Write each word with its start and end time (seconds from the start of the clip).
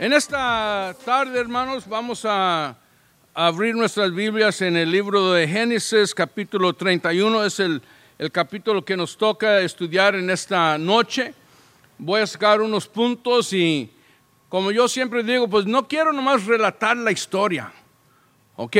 En 0.00 0.12
esta 0.12 0.94
tarde, 1.04 1.40
hermanos, 1.40 1.88
vamos 1.88 2.24
a 2.24 2.76
abrir 3.34 3.74
nuestras 3.74 4.14
Biblias 4.14 4.62
en 4.62 4.76
el 4.76 4.92
libro 4.92 5.32
de 5.32 5.48
Génesis, 5.48 6.14
capítulo 6.14 6.72
31. 6.72 7.44
Es 7.44 7.58
el, 7.58 7.82
el 8.16 8.30
capítulo 8.30 8.84
que 8.84 8.96
nos 8.96 9.18
toca 9.18 9.58
estudiar 9.58 10.14
en 10.14 10.30
esta 10.30 10.78
noche. 10.78 11.34
Voy 11.98 12.20
a 12.20 12.28
sacar 12.28 12.60
unos 12.60 12.86
puntos 12.86 13.52
y, 13.52 13.90
como 14.48 14.70
yo 14.70 14.86
siempre 14.86 15.24
digo, 15.24 15.48
pues 15.48 15.66
no 15.66 15.88
quiero 15.88 16.12
nomás 16.12 16.46
relatar 16.46 16.96
la 16.96 17.10
historia, 17.10 17.72
¿ok? 18.54 18.76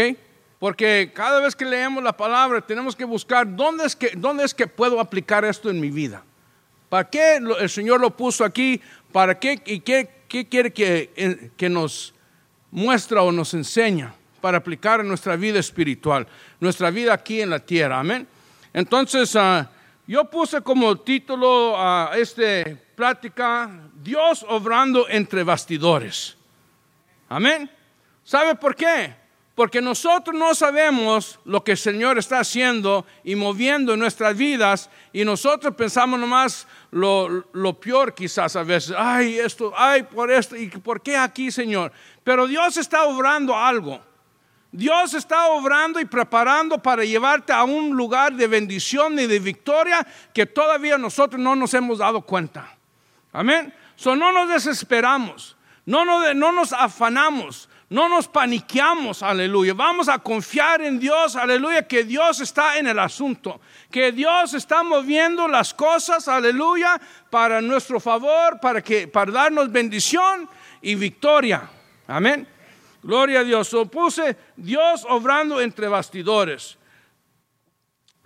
Porque 0.60 1.10
cada 1.12 1.40
vez 1.40 1.56
que 1.56 1.64
leemos 1.64 2.00
la 2.00 2.16
palabra 2.16 2.60
tenemos 2.60 2.94
que 2.94 3.04
buscar 3.04 3.56
dónde 3.56 3.86
es 3.86 3.96
que, 3.96 4.12
dónde 4.16 4.44
es 4.44 4.54
que 4.54 4.68
puedo 4.68 5.00
aplicar 5.00 5.44
esto 5.44 5.68
en 5.68 5.80
mi 5.80 5.90
vida. 5.90 6.22
¿Para 6.88 7.10
qué 7.10 7.40
el 7.58 7.68
Señor 7.68 8.00
lo 8.00 8.16
puso 8.16 8.44
aquí? 8.44 8.80
¿Para 9.10 9.36
qué 9.36 9.60
y 9.66 9.80
qué 9.80 10.17
¿qué 10.28 10.46
quiere 10.48 10.72
que, 10.72 11.50
que 11.56 11.68
nos 11.68 12.14
muestra 12.70 13.22
o 13.22 13.32
nos 13.32 13.54
enseña 13.54 14.14
para 14.40 14.58
aplicar 14.58 15.00
en 15.00 15.08
nuestra 15.08 15.36
vida 15.36 15.58
espiritual, 15.58 16.26
nuestra 16.60 16.90
vida 16.90 17.12
aquí 17.12 17.40
en 17.40 17.50
la 17.50 17.58
tierra? 17.58 17.98
Amén. 17.98 18.26
Entonces, 18.72 19.34
ah, 19.34 19.68
yo 20.06 20.24
puse 20.30 20.60
como 20.60 20.96
título 20.96 21.74
a 21.76 22.12
esta 22.16 22.64
plática, 22.94 23.70
Dios 24.02 24.44
obrando 24.48 25.08
entre 25.08 25.42
bastidores. 25.42 26.36
Amén. 27.28 27.70
¿Sabe 28.24 28.54
por 28.54 28.74
qué? 28.74 29.14
Porque 29.58 29.82
nosotros 29.82 30.36
no 30.36 30.54
sabemos 30.54 31.40
lo 31.44 31.64
que 31.64 31.72
el 31.72 31.78
Señor 31.78 32.16
está 32.16 32.38
haciendo 32.38 33.04
y 33.24 33.34
moviendo 33.34 33.92
en 33.92 33.98
nuestras 33.98 34.36
vidas 34.36 34.88
y 35.12 35.24
nosotros 35.24 35.74
pensamos 35.74 36.20
nomás 36.20 36.68
lo, 36.92 37.44
lo, 37.52 37.80
peor 37.80 38.14
quizás 38.14 38.54
a 38.54 38.62
veces. 38.62 38.94
Ay, 38.96 39.36
esto, 39.36 39.72
ay, 39.76 40.04
por 40.04 40.30
esto, 40.30 40.54
¿y 40.56 40.68
por 40.68 41.02
qué 41.02 41.16
aquí, 41.16 41.50
Señor? 41.50 41.90
Pero 42.22 42.46
Dios 42.46 42.76
está 42.76 43.06
obrando 43.06 43.56
algo. 43.56 44.00
Dios 44.70 45.14
está 45.14 45.48
obrando 45.48 45.98
y 45.98 46.04
preparando 46.04 46.78
para 46.78 47.02
llevarte 47.04 47.52
a 47.52 47.64
un 47.64 47.96
lugar 47.96 48.34
de 48.34 48.46
bendición 48.46 49.18
y 49.18 49.26
de 49.26 49.40
victoria 49.40 50.06
que 50.32 50.46
todavía 50.46 50.96
nosotros 50.98 51.42
no 51.42 51.56
nos 51.56 51.74
hemos 51.74 51.98
dado 51.98 52.20
cuenta. 52.20 52.76
Amén. 53.32 53.74
So, 53.96 54.14
no 54.14 54.30
nos 54.30 54.50
desesperamos, 54.50 55.56
no 55.84 56.04
no 56.04 56.52
nos 56.52 56.72
afanamos, 56.72 57.68
no 57.90 58.06
nos 58.08 58.28
paniqueamos, 58.28 59.22
aleluya. 59.22 59.72
Vamos 59.72 60.08
a 60.08 60.18
confiar 60.18 60.82
en 60.82 60.98
Dios, 60.98 61.36
aleluya, 61.36 61.88
que 61.88 62.04
Dios 62.04 62.40
está 62.40 62.76
en 62.78 62.86
el 62.86 62.98
asunto, 62.98 63.60
que 63.90 64.12
Dios 64.12 64.52
está 64.52 64.82
moviendo 64.82 65.48
las 65.48 65.72
cosas, 65.72 66.28
aleluya, 66.28 67.00
para 67.30 67.62
nuestro 67.62 67.98
favor, 67.98 68.60
para, 68.60 68.82
que, 68.82 69.08
para 69.08 69.32
darnos 69.32 69.72
bendición 69.72 70.48
y 70.82 70.96
victoria. 70.96 71.62
Amén. 72.06 72.46
Gloria 73.02 73.40
a 73.40 73.44
Dios. 73.44 73.72
Opuse 73.72 74.36
Dios 74.56 75.06
obrando 75.08 75.58
entre 75.58 75.88
bastidores. 75.88 76.76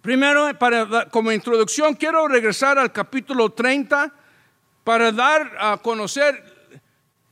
Primero, 0.00 0.58
para, 0.58 1.08
como 1.08 1.30
introducción, 1.30 1.94
quiero 1.94 2.26
regresar 2.26 2.80
al 2.80 2.90
capítulo 2.90 3.50
30 3.50 4.12
para 4.82 5.12
dar 5.12 5.52
a 5.60 5.76
conocer 5.76 6.80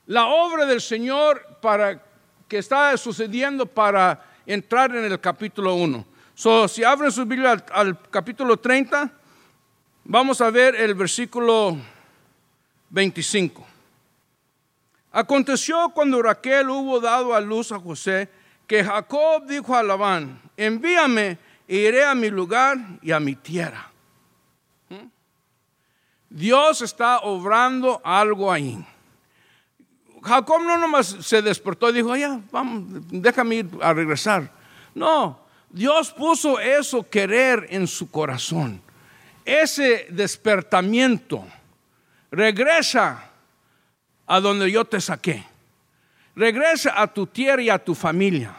la 0.05 0.27
obra 0.27 0.65
del 0.65 0.79
Señor 0.79 1.57
para 1.61 2.10
que 2.51 2.57
está 2.57 2.97
sucediendo 2.97 3.65
para 3.65 4.25
entrar 4.45 4.93
en 4.93 5.05
el 5.05 5.21
capítulo 5.21 5.73
1. 5.75 6.05
So, 6.35 6.67
si 6.67 6.83
abren 6.83 7.09
su 7.09 7.25
Biblia 7.25 7.63
al, 7.71 7.97
capítulo 8.09 8.57
30, 8.57 9.09
vamos 10.03 10.41
a 10.41 10.49
ver 10.49 10.75
el 10.75 10.93
versículo 10.93 11.77
25. 12.89 13.65
Aconteció 15.13 15.91
cuando 15.95 16.21
Raquel 16.21 16.69
hubo 16.69 16.99
dado 16.99 17.33
a 17.33 17.39
luz 17.39 17.71
a 17.71 17.79
José, 17.79 18.27
que 18.67 18.83
Jacob 18.83 19.45
dijo 19.47 19.73
a 19.73 19.81
Labán, 19.81 20.41
envíame 20.57 21.37
e 21.69 21.77
iré 21.77 22.03
a 22.03 22.13
mi 22.13 22.29
lugar 22.29 22.77
y 23.01 23.13
a 23.13 23.21
mi 23.21 23.37
tierra. 23.37 23.89
¿Mm? 24.89 25.07
Dios 26.29 26.81
está 26.81 27.19
obrando 27.19 28.01
algo 28.03 28.51
ahí. 28.51 28.85
Jacob 30.23 30.61
no 30.61 30.77
nomás 30.77 31.17
se 31.21 31.41
despertó 31.41 31.89
y 31.89 31.93
dijo, 31.93 32.15
ya, 32.15 32.39
vamos, 32.51 32.83
déjame 33.09 33.55
ir 33.55 33.69
a 33.81 33.93
regresar. 33.93 34.51
No, 34.93 35.39
Dios 35.69 36.11
puso 36.11 36.59
eso 36.59 37.09
querer 37.09 37.67
en 37.69 37.87
su 37.87 38.11
corazón. 38.11 38.81
Ese 39.45 40.07
despertamiento. 40.09 41.45
Regresa 42.29 43.29
a 44.27 44.39
donde 44.39 44.71
yo 44.71 44.85
te 44.85 45.01
saqué. 45.01 45.43
Regresa 46.35 47.01
a 47.01 47.07
tu 47.07 47.27
tierra 47.27 47.61
y 47.61 47.69
a 47.69 47.83
tu 47.83 47.95
familia. 47.95 48.55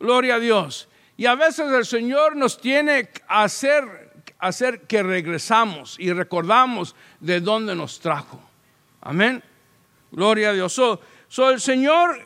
Gloria 0.00 0.36
a 0.36 0.40
Dios. 0.40 0.88
Y 1.16 1.26
a 1.26 1.34
veces 1.34 1.70
el 1.70 1.86
Señor 1.86 2.36
nos 2.36 2.60
tiene 2.60 3.08
que 3.08 3.22
hacer, 3.28 4.12
hacer 4.38 4.82
que 4.82 5.02
regresamos 5.02 5.96
y 5.98 6.12
recordamos 6.12 6.94
de 7.20 7.40
dónde 7.40 7.74
nos 7.74 8.00
trajo. 8.00 8.40
Amén. 9.00 9.42
Gloria 10.16 10.48
a 10.48 10.52
Dios. 10.54 10.72
So, 10.72 11.50
el 11.50 11.60
Señor, 11.60 12.18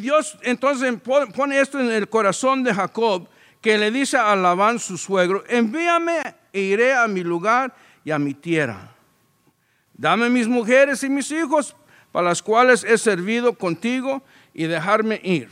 Dios 0.00 0.36
entonces 0.42 0.94
pone 1.34 1.58
esto 1.58 1.80
en 1.80 1.90
el 1.90 2.06
corazón 2.06 2.62
de 2.62 2.74
Jacob, 2.74 3.26
que 3.62 3.78
le 3.78 3.90
dice 3.90 4.18
a 4.18 4.36
Labán 4.36 4.78
su 4.78 4.98
suegro, 4.98 5.42
envíame 5.48 6.20
e 6.52 6.60
iré 6.60 6.94
a 6.94 7.08
mi 7.08 7.24
lugar 7.24 7.74
y 8.04 8.10
a 8.10 8.18
mi 8.18 8.34
tierra. 8.34 8.94
Dame 9.94 10.28
mis 10.28 10.46
mujeres 10.46 11.02
y 11.02 11.08
mis 11.08 11.30
hijos 11.30 11.74
para 12.12 12.28
las 12.28 12.42
cuales 12.42 12.84
he 12.84 12.98
servido 12.98 13.54
contigo 13.54 14.22
y 14.52 14.64
dejarme 14.64 15.18
ir. 15.24 15.48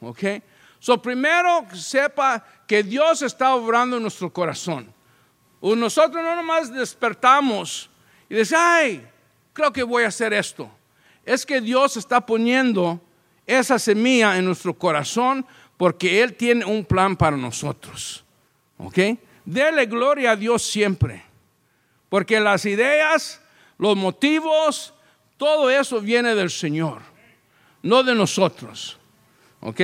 ¿Ok? 0.00 0.42
So, 0.80 1.00
primero 1.00 1.64
sepa 1.74 2.44
que 2.66 2.82
Dios 2.82 3.22
está 3.22 3.54
obrando 3.54 3.98
en 3.98 4.02
nuestro 4.02 4.32
corazón. 4.32 4.92
Nosotros 5.62 6.24
no 6.24 6.34
nomás 6.34 6.72
despertamos 6.72 7.88
y 8.28 8.34
decimos, 8.34 8.64
ay, 8.66 9.06
creo 9.52 9.72
que 9.72 9.84
voy 9.84 10.02
a 10.02 10.08
hacer 10.08 10.32
esto 10.32 10.68
es 11.26 11.44
que 11.44 11.60
Dios 11.60 11.96
está 11.96 12.24
poniendo 12.24 13.00
esa 13.46 13.78
semilla 13.78 14.38
en 14.38 14.44
nuestro 14.46 14.72
corazón 14.72 15.44
porque 15.76 16.22
Él 16.22 16.34
tiene 16.34 16.64
un 16.64 16.84
plan 16.84 17.16
para 17.16 17.36
nosotros. 17.36 18.24
¿Ok? 18.78 18.98
Dele 19.44 19.86
gloria 19.86 20.30
a 20.30 20.36
Dios 20.36 20.62
siempre. 20.62 21.24
Porque 22.08 22.38
las 22.40 22.64
ideas, 22.64 23.42
los 23.76 23.96
motivos, 23.96 24.94
todo 25.36 25.68
eso 25.68 26.00
viene 26.00 26.34
del 26.34 26.50
Señor, 26.50 27.02
no 27.82 28.04
de 28.04 28.14
nosotros. 28.14 28.96
¿Ok? 29.60 29.80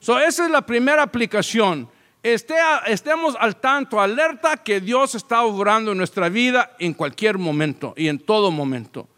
So, 0.00 0.18
esa 0.18 0.44
es 0.46 0.50
la 0.50 0.62
primera 0.62 1.02
aplicación. 1.02 1.88
estemos 2.22 3.36
al 3.38 3.56
tanto, 3.56 4.00
alerta 4.00 4.56
que 4.56 4.80
Dios 4.80 5.14
está 5.14 5.42
obrando 5.44 5.92
en 5.92 5.98
nuestra 5.98 6.30
vida 6.30 6.74
en 6.78 6.94
cualquier 6.94 7.36
momento 7.36 7.92
y 7.96 8.08
en 8.08 8.18
todo 8.18 8.50
momento. 8.50 9.08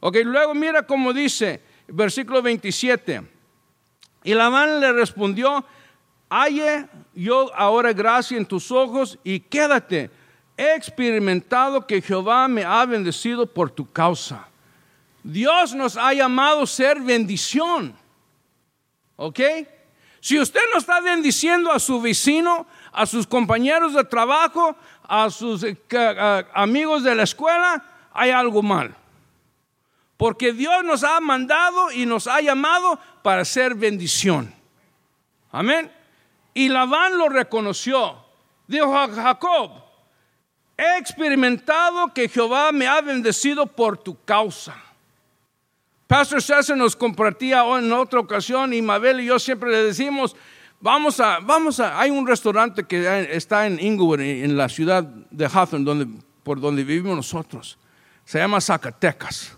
Ok, 0.00 0.16
luego 0.24 0.54
mira 0.54 0.86
cómo 0.86 1.12
dice, 1.12 1.62
versículo 1.88 2.40
27. 2.40 3.22
Y 4.24 4.34
Labán 4.34 4.80
le 4.80 4.92
respondió, 4.92 5.64
halle 6.28 6.86
yo 7.14 7.50
ahora 7.54 7.92
gracia 7.92 8.38
en 8.38 8.46
tus 8.46 8.70
ojos 8.70 9.18
y 9.24 9.40
quédate. 9.40 10.10
He 10.56 10.74
experimentado 10.74 11.86
que 11.86 12.02
Jehová 12.02 12.48
me 12.48 12.64
ha 12.64 12.84
bendecido 12.84 13.46
por 13.46 13.70
tu 13.70 13.90
causa. 13.90 14.48
Dios 15.22 15.74
nos 15.74 15.96
ha 15.96 16.12
llamado 16.12 16.62
a 16.62 16.66
ser 16.66 17.00
bendición. 17.00 17.94
¿Ok? 19.16 19.40
Si 20.20 20.38
usted 20.38 20.60
no 20.72 20.78
está 20.78 21.00
bendiciendo 21.00 21.72
a 21.72 21.78
su 21.78 22.00
vecino, 22.00 22.66
a 22.92 23.06
sus 23.06 23.26
compañeros 23.26 23.94
de 23.94 24.04
trabajo, 24.04 24.76
a 25.02 25.30
sus 25.30 25.62
eh, 25.62 25.76
amigos 26.52 27.02
de 27.02 27.14
la 27.14 27.22
escuela, 27.22 27.82
hay 28.12 28.30
algo 28.30 28.62
mal. 28.62 28.94
Porque 30.20 30.52
Dios 30.52 30.84
nos 30.84 31.02
ha 31.02 31.18
mandado 31.18 31.90
y 31.92 32.04
nos 32.04 32.26
ha 32.26 32.42
llamado 32.42 33.00
para 33.22 33.42
ser 33.42 33.74
bendición. 33.74 34.52
Amén. 35.50 35.90
Y 36.52 36.68
Labán 36.68 37.16
lo 37.16 37.30
reconoció. 37.30 38.22
Dijo 38.66 38.94
a 38.94 39.08
Jacob, 39.08 39.70
he 40.76 40.98
experimentado 40.98 42.12
que 42.12 42.28
Jehová 42.28 42.70
me 42.70 42.86
ha 42.86 43.00
bendecido 43.00 43.64
por 43.64 43.96
tu 43.96 44.22
causa. 44.22 44.76
Pastor 46.06 46.42
César 46.42 46.76
nos 46.76 46.94
compartía 46.94 47.64
en 47.78 47.90
otra 47.90 48.20
ocasión 48.20 48.74
y 48.74 48.82
Mabel 48.82 49.20
y 49.20 49.24
yo 49.24 49.38
siempre 49.38 49.70
le 49.70 49.84
decimos, 49.84 50.36
vamos 50.80 51.18
a, 51.18 51.38
vamos 51.40 51.80
a, 51.80 51.98
hay 51.98 52.10
un 52.10 52.26
restaurante 52.26 52.84
que 52.84 53.26
está 53.34 53.66
en 53.66 53.80
Inglewood, 53.80 54.20
en 54.20 54.54
la 54.54 54.68
ciudad 54.68 55.02
de 55.02 55.46
Hawthorne, 55.46 55.86
donde, 55.86 56.06
por 56.42 56.60
donde 56.60 56.84
vivimos 56.84 57.16
nosotros. 57.16 57.78
Se 58.26 58.38
llama 58.38 58.60
Zacatecas. 58.60 59.56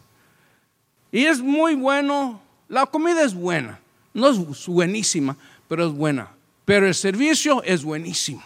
Y 1.13 1.27
es 1.27 1.41
muy 1.41 1.75
bueno, 1.75 2.41
la 2.69 2.87
comida 2.87 3.23
es 3.23 3.35
buena, 3.35 3.79
no 4.15 4.31
es 4.31 4.67
buenísima, 4.67 5.37
pero 5.69 5.87
es 5.87 5.93
buena. 5.93 6.31
Pero 6.65 6.87
el 6.87 6.95
servicio 6.95 7.63
es 7.65 7.85
buenísimo. 7.85 8.43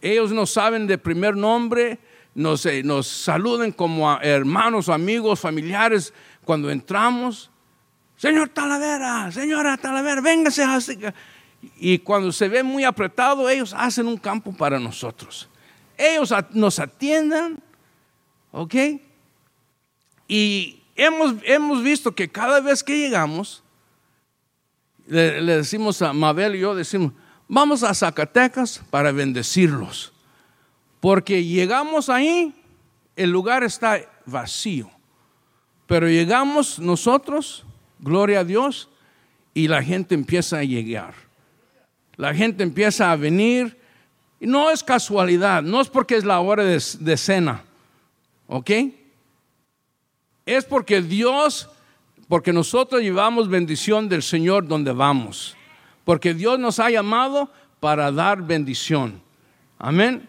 Ellos 0.00 0.30
nos 0.30 0.52
saben 0.52 0.86
de 0.86 0.96
primer 0.96 1.36
nombre, 1.36 1.98
nos, 2.34 2.64
eh, 2.66 2.82
nos 2.84 3.08
saluden 3.08 3.72
como 3.72 4.10
hermanos, 4.20 4.88
amigos, 4.88 5.40
familiares 5.40 6.14
cuando 6.44 6.70
entramos. 6.70 7.50
Señor 8.16 8.50
Talavera, 8.50 9.32
señora 9.32 9.76
Talavera, 9.76 10.20
véngase. 10.20 10.64
Y 11.78 11.98
cuando 11.98 12.30
se 12.30 12.48
ve 12.48 12.62
muy 12.62 12.84
apretado, 12.84 13.48
ellos 13.50 13.74
hacen 13.76 14.06
un 14.06 14.16
campo 14.16 14.52
para 14.52 14.78
nosotros. 14.78 15.48
Ellos 15.98 16.32
nos 16.52 16.78
atiendan, 16.78 17.58
¿ok? 18.52 18.74
Y 20.28 20.79
hemos, 21.00 21.34
hemos 21.44 21.82
visto 21.82 22.14
que 22.14 22.28
cada 22.28 22.60
vez 22.60 22.84
que 22.84 22.98
llegamos, 22.98 23.62
le, 25.06 25.42
decimos 25.42 26.02
a 26.02 26.12
Mabel 26.12 26.54
y 26.54 26.60
yo, 26.60 26.74
decimos, 26.74 27.12
vamos 27.48 27.82
a 27.82 27.94
Zacatecas 27.94 28.82
para 28.90 29.10
bendecirlos. 29.10 30.12
Porque 31.00 31.42
llegamos 31.42 32.10
ahí, 32.10 32.54
el 33.16 33.30
lugar 33.30 33.64
está 33.64 34.00
vacío. 34.26 34.90
Pero 35.86 36.06
llegamos 36.06 36.78
nosotros, 36.78 37.64
gloria 37.98 38.40
a 38.40 38.44
Dios, 38.44 38.90
y 39.54 39.68
la 39.68 39.82
gente 39.82 40.14
empieza 40.14 40.58
a 40.58 40.64
llegar. 40.64 41.14
La 42.16 42.34
gente 42.34 42.62
empieza 42.62 43.10
a 43.10 43.16
venir. 43.16 43.80
Y 44.38 44.46
no 44.46 44.70
es 44.70 44.84
casualidad, 44.84 45.62
no 45.62 45.80
es 45.80 45.88
porque 45.88 46.16
es 46.16 46.24
la 46.24 46.40
hora 46.40 46.62
de, 46.62 46.82
de 47.00 47.16
cena. 47.16 47.64
¿Ok? 48.46 48.70
Es 50.50 50.64
porque 50.64 51.00
Dios, 51.00 51.68
porque 52.26 52.52
nosotros 52.52 53.02
llevamos 53.02 53.48
bendición 53.48 54.08
del 54.08 54.20
Señor 54.20 54.66
donde 54.66 54.90
vamos. 54.90 55.56
Porque 56.04 56.34
Dios 56.34 56.58
nos 56.58 56.80
ha 56.80 56.90
llamado 56.90 57.52
para 57.78 58.10
dar 58.10 58.42
bendición. 58.42 59.22
Amén. 59.78 60.28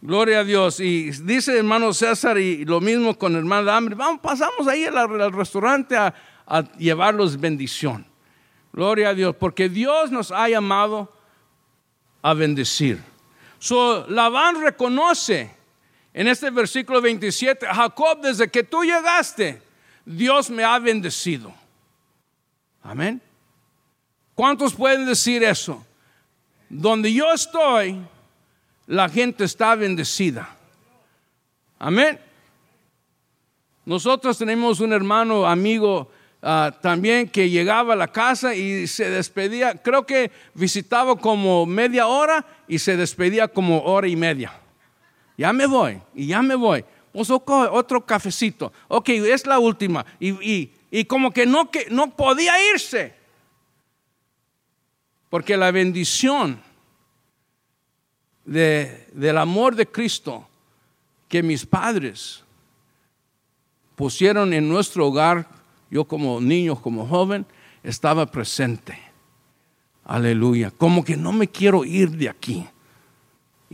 Gloria 0.00 0.40
a 0.40 0.44
Dios. 0.44 0.80
Y 0.80 1.12
dice 1.12 1.56
hermano 1.56 1.92
César 1.92 2.38
y 2.38 2.64
lo 2.64 2.80
mismo 2.80 3.16
con 3.16 3.36
hermano 3.36 3.70
Hambre. 3.70 3.94
Vamos, 3.94 4.20
pasamos 4.20 4.66
ahí 4.66 4.84
al, 4.84 5.32
restaurante 5.32 5.96
a, 5.96 6.12
llevarlos 6.76 7.38
bendición. 7.38 8.04
Gloria 8.72 9.10
a 9.10 9.14
Dios, 9.14 9.36
porque 9.36 9.68
Dios 9.68 10.10
nos 10.10 10.32
ha 10.32 10.48
llamado 10.48 11.08
a 12.20 12.34
bendecir. 12.34 13.00
So, 13.60 14.06
Labán 14.08 14.60
reconoce 14.60 15.54
en 16.14 16.28
este 16.28 16.50
versículo 16.50 17.00
27, 17.00 17.66
Jacob, 17.66 18.20
desde 18.20 18.48
que 18.48 18.62
tú 18.62 18.84
llegaste, 18.84 19.62
Dios 20.04 20.50
me 20.50 20.64
ha 20.64 20.78
bendecido. 20.78 21.54
Amén. 22.82 23.20
¿Cuántos 24.34 24.74
pueden 24.74 25.06
decir 25.06 25.42
eso? 25.42 25.84
Donde 26.68 27.12
yo 27.12 27.32
estoy, 27.32 28.00
la 28.86 29.08
gente 29.08 29.44
está 29.44 29.74
bendecida. 29.74 30.56
Amén. 31.78 32.18
Nosotros 33.84 34.38
tenemos 34.38 34.80
un 34.80 34.92
hermano, 34.92 35.46
amigo 35.46 36.10
ah, 36.42 36.72
también 36.80 37.28
que 37.28 37.50
llegaba 37.50 37.94
a 37.94 37.96
la 37.96 38.08
casa 38.08 38.54
y 38.54 38.86
se 38.86 39.10
despedía, 39.10 39.74
creo 39.82 40.06
que 40.06 40.30
visitaba 40.54 41.16
como 41.16 41.66
media 41.66 42.06
hora 42.06 42.44
y 42.68 42.78
se 42.78 42.96
despedía 42.96 43.48
como 43.48 43.82
hora 43.82 44.06
y 44.08 44.16
media. 44.16 44.61
Ya 45.36 45.52
me 45.52 45.66
voy, 45.66 46.00
y 46.14 46.26
ya 46.26 46.42
me 46.42 46.54
voy. 46.54 46.84
Pues 47.12 47.28
otro 47.30 48.06
cafecito. 48.06 48.72
Ok, 48.88 49.10
es 49.10 49.46
la 49.46 49.58
última. 49.58 50.04
Y, 50.18 50.70
y 50.90 51.04
como 51.04 51.30
que 51.30 51.46
no, 51.46 51.70
que 51.70 51.86
no 51.90 52.14
podía 52.14 52.52
irse. 52.72 53.14
Porque 55.30 55.56
la 55.56 55.70
bendición 55.70 56.60
del 58.44 59.38
amor 59.38 59.74
de 59.74 59.86
Cristo 59.86 60.46
que 61.28 61.42
mis 61.42 61.64
padres 61.64 62.44
pusieron 63.96 64.52
en 64.52 64.68
nuestro 64.68 65.06
hogar, 65.06 65.48
yo 65.90 66.04
como 66.04 66.40
niño, 66.40 66.76
como 66.76 67.06
joven, 67.06 67.46
estaba 67.82 68.26
presente. 68.26 68.98
Aleluya. 70.04 70.70
Como 70.70 71.04
que 71.04 71.16
no 71.16 71.32
me 71.32 71.48
quiero 71.48 71.84
ir 71.84 72.10
de 72.10 72.28
aquí. 72.28 72.66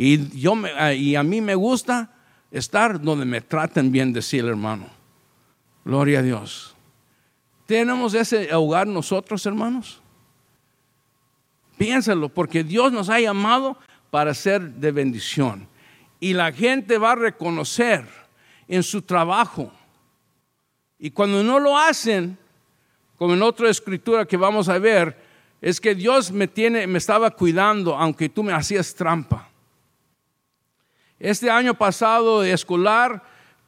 Y, 0.00 0.29
yo 0.39 0.55
me, 0.55 0.95
y 0.95 1.17
a 1.17 1.25
mí 1.25 1.41
me 1.41 1.56
gusta 1.56 2.09
estar 2.53 3.00
donde 3.00 3.25
me 3.25 3.41
traten 3.41 3.91
bien, 3.91 4.15
el 4.17 4.49
hermano. 4.49 4.87
Gloria 5.85 6.21
a 6.21 6.23
Dios. 6.23 6.77
¿Tenemos 7.67 8.15
ese 8.15 8.55
hogar 8.55 8.87
nosotros, 8.87 9.45
hermanos? 9.45 10.00
Piénsalo, 11.77 12.29
porque 12.29 12.62
Dios 12.62 12.93
nos 12.93 13.09
ha 13.09 13.19
llamado 13.19 13.77
para 14.12 14.35
ser 14.35 14.71
de 14.75 14.93
bendición. 14.93 15.67
Y 16.21 16.33
la 16.33 16.53
gente 16.53 16.97
va 16.97 17.12
a 17.12 17.17
reconocer 17.17 18.06
en 18.69 18.85
su 18.85 19.03
trabajo. 19.03 19.73
Y 20.97 21.11
cuando 21.11 21.43
no 21.43 21.59
lo 21.59 21.77
hacen, 21.77 22.39
como 23.17 23.35
en 23.35 23.43
otra 23.43 23.69
escritura 23.69 24.27
que 24.27 24.37
vamos 24.37 24.69
a 24.69 24.79
ver, 24.79 25.21
es 25.61 25.81
que 25.81 25.97
Dios 25.97 26.31
me 26.31 26.47
tiene, 26.47 26.87
me 26.87 26.99
estaba 26.99 27.33
cuidando, 27.33 27.97
aunque 27.97 28.29
tú 28.29 28.45
me 28.45 28.53
hacías 28.53 28.95
trampa. 28.95 29.49
Este 31.20 31.50
año 31.50 31.75
pasado 31.75 32.43
de 32.43 32.53
escolar, 32.53 33.23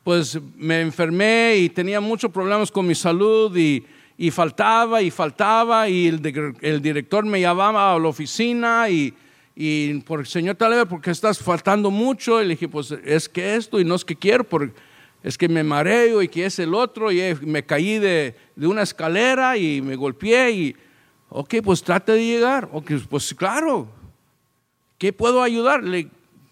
pues 0.04 0.38
me 0.56 0.80
enfermé 0.80 1.56
y 1.56 1.68
tenía 1.68 2.00
muchos 2.00 2.30
problemas 2.30 2.70
con 2.70 2.86
mi 2.86 2.94
salud 2.94 3.56
y, 3.56 3.84
faltaba 4.30 5.00
y 5.00 5.10
faltaba 5.10 5.88
y 5.88 6.08
el, 6.08 6.54
el 6.60 6.82
director 6.82 7.24
me 7.24 7.40
llamaba 7.40 7.94
a 7.94 7.98
la 7.98 8.08
oficina 8.08 8.88
y 8.90 9.14
y 9.62 10.00
por 10.00 10.26
señor 10.26 10.56
Taleb, 10.56 10.88
porque 10.88 11.10
estás 11.10 11.38
faltando 11.38 11.90
mucho. 11.90 12.40
Y 12.40 12.44
le 12.44 12.54
dije, 12.54 12.66
pues 12.66 12.92
es 13.04 13.28
que 13.28 13.56
esto 13.56 13.78
y 13.78 13.84
no 13.84 13.94
es 13.94 14.06
que 14.06 14.16
quiero, 14.16 14.42
porque 14.42 14.72
es 15.22 15.36
que 15.36 15.50
me 15.50 15.62
mareo 15.62 16.22
y 16.22 16.28
que 16.28 16.46
es 16.46 16.58
el 16.58 16.72
otro. 16.72 17.12
Y 17.12 17.36
me 17.42 17.62
caí 17.64 17.98
de, 17.98 18.34
de 18.56 18.66
una 18.66 18.80
escalera 18.80 19.58
y 19.58 19.82
me 19.82 19.96
golpeé. 19.96 20.50
Y, 20.50 20.76
ok, 21.28 21.56
pues 21.62 21.82
trate 21.82 22.12
de 22.12 22.24
llegar. 22.24 22.70
Ok, 22.72 22.92
pues 23.10 23.34
claro, 23.34 23.86
¿qué 24.96 25.12
puedo 25.12 25.42
ayudarle? 25.42 26.08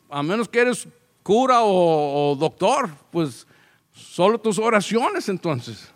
A 0.08 0.22
menos 0.22 0.48
que 0.48 0.60
eres 0.60 0.88
cura 1.22 1.58
o, 1.62 2.36
doctor, 2.38 2.90
pues 3.10 3.46
solo 3.92 4.38
tus 4.38 4.58
oraciones 4.58 5.28
entonces. 5.28 5.90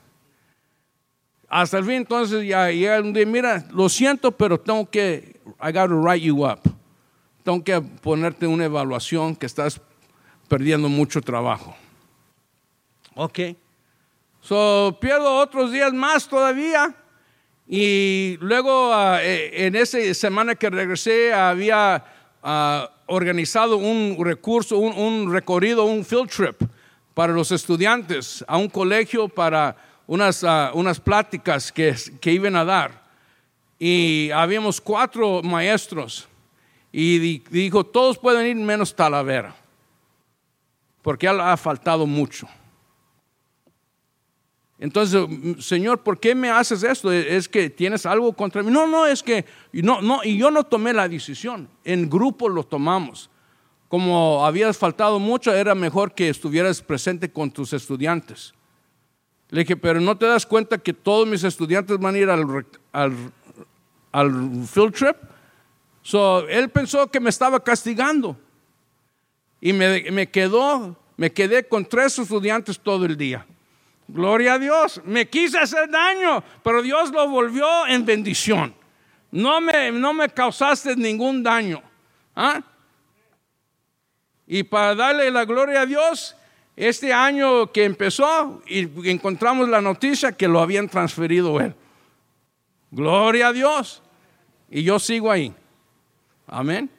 Hasta 1.48 1.78
el 1.78 1.84
fin, 1.84 1.94
entonces 1.94 2.46
ya 2.46 2.70
llega 2.70 3.00
un 3.00 3.12
día, 3.12 3.26
mira, 3.26 3.66
lo 3.72 3.88
siento, 3.88 4.32
pero 4.32 4.58
tengo 4.58 4.88
que, 4.88 5.40
I 5.62 5.72
got 5.72 5.88
to 5.88 6.00
write 6.00 6.22
you 6.22 6.44
up 6.46 6.60
tengo 7.42 7.62
que 7.64 7.80
ponerte 7.80 8.46
una 8.46 8.64
evaluación 8.64 9.34
que 9.34 9.46
estás 9.46 9.80
perdiendo 10.48 10.88
mucho 10.88 11.20
trabajo. 11.20 11.76
Ok. 13.14 13.38
So, 14.40 14.96
pierdo 15.00 15.36
otros 15.36 15.72
días 15.72 15.92
más 15.92 16.28
todavía. 16.28 16.94
Y 17.66 18.36
luego, 18.40 18.92
ah, 18.92 19.20
eh, 19.22 19.66
en 19.66 19.76
esa 19.76 19.98
semana 20.14 20.54
que 20.54 20.68
regresé, 20.68 21.32
había 21.32 22.04
ah, 22.42 22.90
organizado 23.06 23.76
un 23.76 24.16
recurso, 24.18 24.78
un, 24.78 25.32
recorrido, 25.32 25.84
un 25.84 26.04
field 26.04 26.30
trip 26.30 26.62
para 27.14 27.32
los 27.32 27.52
estudiantes 27.52 28.44
a 28.48 28.56
un 28.56 28.68
colegio 28.68 29.28
para 29.28 29.76
unas, 30.06 30.44
ah, 30.44 30.70
unas 30.74 31.00
pláticas 31.00 31.70
que, 31.70 31.94
que 32.20 32.32
iban 32.32 32.56
a 32.56 32.64
dar. 32.64 33.02
Y 33.78 34.30
habíamos 34.30 34.80
cuatro 34.80 35.42
maestros 35.42 36.28
y 36.92 37.38
dijo, 37.38 37.84
todos 37.84 38.18
pueden 38.18 38.46
ir 38.46 38.56
menos 38.56 38.94
Talavera, 38.94 39.56
porque 41.00 41.26
ha 41.26 41.56
faltado 41.56 42.06
mucho. 42.06 42.46
Entonces, 44.82 45.24
Señor, 45.64 46.02
¿por 46.02 46.18
qué 46.18 46.34
me 46.34 46.50
haces 46.50 46.82
esto? 46.82 47.12
¿Es 47.12 47.48
que 47.48 47.70
tienes 47.70 48.04
algo 48.04 48.32
contra 48.32 48.64
mí? 48.64 48.70
No, 48.72 48.84
no, 48.88 49.06
es 49.06 49.22
que 49.22 49.44
no, 49.72 50.02
no, 50.02 50.24
y 50.24 50.36
yo 50.36 50.50
no 50.50 50.64
tomé 50.64 50.92
la 50.92 51.08
decisión, 51.08 51.68
en 51.84 52.10
grupo 52.10 52.48
lo 52.48 52.64
tomamos. 52.64 53.30
Como 53.86 54.44
habías 54.44 54.76
faltado 54.76 55.20
mucho, 55.20 55.54
era 55.54 55.76
mejor 55.76 56.14
que 56.14 56.28
estuvieras 56.28 56.82
presente 56.82 57.30
con 57.30 57.52
tus 57.52 57.72
estudiantes. 57.72 58.54
Le 59.50 59.60
dije, 59.60 59.76
pero 59.76 60.00
no 60.00 60.18
te 60.18 60.26
das 60.26 60.44
cuenta 60.44 60.76
que 60.78 60.92
todos 60.92 61.28
mis 61.28 61.44
estudiantes 61.44 61.96
van 61.98 62.16
a 62.16 62.18
ir 62.18 62.28
al, 62.28 62.66
al, 62.90 63.12
al 64.10 64.66
field 64.66 64.94
trip 64.94 65.16
So, 66.02 66.48
él 66.48 66.68
pensó 66.70 67.08
que 67.08 67.20
me 67.20 67.30
estaba 67.30 67.62
castigando. 67.62 68.36
Y 69.60 69.72
me, 69.72 70.10
me 70.10 70.28
quedó, 70.28 70.96
me 71.16 71.32
quedé 71.32 71.68
con 71.68 71.84
tres 71.84 72.18
estudiantes 72.18 72.80
todo 72.80 73.04
el 73.04 73.16
día. 73.16 73.46
Gloria 74.08 74.54
a 74.54 74.58
Dios. 74.58 75.00
Me 75.04 75.28
quise 75.28 75.58
hacer 75.58 75.90
daño, 75.90 76.42
pero 76.62 76.82
Dios 76.82 77.10
lo 77.10 77.28
volvió 77.28 77.86
en 77.86 78.04
bendición. 78.04 78.74
No 79.30 79.60
me, 79.60 79.90
no 79.92 80.12
me 80.12 80.28
causaste 80.28 80.94
ningún 80.96 81.42
daño. 81.42 81.82
¿Ah? 82.36 82.62
Y 84.46 84.62
para 84.64 84.94
darle 84.94 85.30
la 85.30 85.44
gloria 85.44 85.82
a 85.82 85.86
Dios, 85.86 86.36
este 86.76 87.12
año 87.12 87.72
que 87.72 87.84
empezó, 87.84 88.62
y 88.66 89.08
encontramos 89.08 89.68
la 89.68 89.80
noticia 89.80 90.32
que 90.32 90.48
lo 90.48 90.60
habían 90.60 90.88
transferido 90.88 91.60
él. 91.60 91.74
Gloria 92.90 93.48
a 93.48 93.52
Dios. 93.52 94.02
Y 94.70 94.82
yo 94.82 94.98
sigo 94.98 95.30
ahí. 95.30 95.54
Amén. 96.46 96.90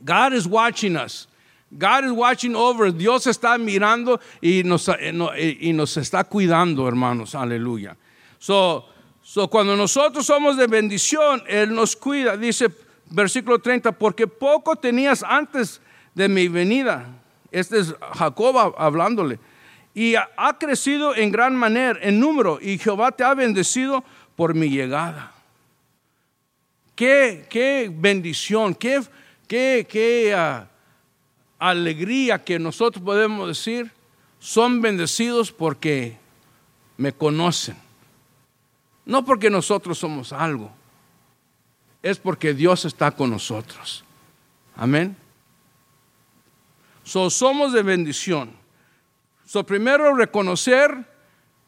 God 0.00 0.34
is 0.34 0.46
watching 0.46 0.96
us. 0.96 1.26
God 1.76 2.04
is 2.04 2.12
watching 2.12 2.54
over. 2.54 2.92
Dios 2.92 3.26
está 3.26 3.58
mirando 3.58 4.20
y 4.40 4.62
nos, 4.64 4.88
eh, 4.88 5.58
y 5.60 5.72
nos 5.72 5.96
está 5.96 6.24
cuidando, 6.24 6.86
hermanos. 6.86 7.34
Aleluya. 7.34 7.96
So, 8.38 8.84
so 9.22 9.48
cuando 9.48 9.76
nosotros 9.76 10.26
somos 10.26 10.56
de 10.56 10.66
bendición, 10.66 11.42
Él 11.48 11.74
nos 11.74 11.96
cuida. 11.96 12.36
Dice 12.36 12.68
versículo 13.10 13.58
30, 13.58 13.92
porque 13.92 14.26
poco 14.26 14.76
tenías 14.76 15.22
antes 15.22 15.80
de 16.14 16.28
mi 16.28 16.48
venida. 16.48 17.06
Este 17.50 17.80
es 17.80 17.94
Jacob 18.14 18.74
hablándole. 18.78 19.38
Y 19.94 20.14
ha 20.16 20.58
crecido 20.58 21.14
en 21.14 21.30
gran 21.30 21.54
manera, 21.54 21.98
en 22.02 22.18
número, 22.18 22.58
y 22.60 22.78
Jehová 22.78 23.12
te 23.12 23.22
ha 23.22 23.34
bendecido 23.34 24.04
por 24.34 24.54
mi 24.54 24.68
llegada. 24.68 25.32
Qué, 26.96 27.46
qué 27.48 27.90
bendición, 27.92 28.74
qué, 28.74 29.02
qué, 29.46 29.86
qué 29.88 30.34
uh, 30.36 30.73
alegría 31.58 32.44
que 32.44 32.58
nosotros 32.58 33.04
podemos 33.04 33.48
decir, 33.48 33.90
son 34.38 34.82
bendecidos 34.82 35.52
porque 35.52 36.18
me 36.96 37.12
conocen. 37.12 37.76
No 39.06 39.24
porque 39.24 39.50
nosotros 39.50 39.98
somos 39.98 40.32
algo, 40.32 40.70
es 42.02 42.18
porque 42.18 42.54
Dios 42.54 42.84
está 42.84 43.10
con 43.10 43.30
nosotros. 43.30 44.04
Amén. 44.76 45.16
So, 47.04 47.28
somos 47.30 47.72
de 47.72 47.82
bendición. 47.82 48.50
So, 49.46 49.64
primero 49.64 50.14
reconocer 50.14 51.06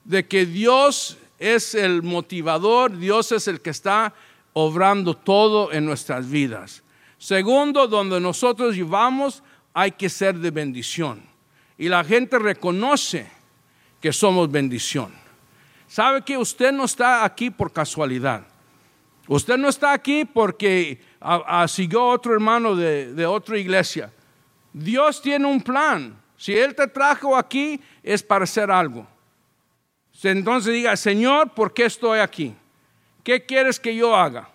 de 0.04 0.26
que 0.26 0.46
Dios 0.46 1.18
es 1.38 1.74
el 1.74 2.02
motivador, 2.02 2.96
Dios 2.96 3.32
es 3.32 3.48
el 3.48 3.60
que 3.60 3.70
está 3.70 4.14
obrando 4.54 5.14
todo 5.14 5.72
en 5.72 5.84
nuestras 5.84 6.30
vidas. 6.30 6.82
Segundo, 7.18 7.86
donde 7.86 8.20
nosotros 8.20 8.74
llevamos 8.74 9.42
hay 9.78 9.92
que 9.92 10.08
ser 10.08 10.38
de 10.38 10.50
bendición. 10.50 11.22
Y 11.76 11.90
la 11.90 12.02
gente 12.02 12.38
reconoce 12.38 13.30
que 14.00 14.10
somos 14.10 14.50
bendición. 14.50 15.12
¿Sabe 15.86 16.22
que 16.22 16.38
usted 16.38 16.72
no 16.72 16.86
está 16.86 17.26
aquí 17.26 17.50
por 17.50 17.70
casualidad? 17.70 18.46
Usted 19.28 19.58
no 19.58 19.68
está 19.68 19.92
aquí 19.92 20.24
porque 20.24 20.98
siguió 21.68 22.06
otro 22.06 22.32
hermano 22.32 22.74
de, 22.74 23.12
de 23.12 23.26
otra 23.26 23.58
iglesia. 23.58 24.10
Dios 24.72 25.20
tiene 25.20 25.44
un 25.44 25.60
plan. 25.60 26.18
Si 26.38 26.56
Él 26.56 26.74
te 26.74 26.86
trajo 26.86 27.36
aquí 27.36 27.78
es 28.02 28.22
para 28.22 28.44
hacer 28.44 28.70
algo. 28.70 29.06
Entonces 30.22 30.72
diga, 30.72 30.96
Señor, 30.96 31.50
¿por 31.50 31.74
qué 31.74 31.84
estoy 31.84 32.20
aquí? 32.20 32.54
¿Qué 33.22 33.44
quieres 33.44 33.78
que 33.78 33.94
yo 33.94 34.16
haga? 34.16 34.48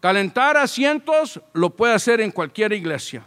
Calentar 0.00 0.58
asientos 0.58 1.40
lo 1.54 1.70
puede 1.70 1.94
hacer 1.94 2.20
en 2.20 2.30
cualquier 2.30 2.74
iglesia. 2.74 3.24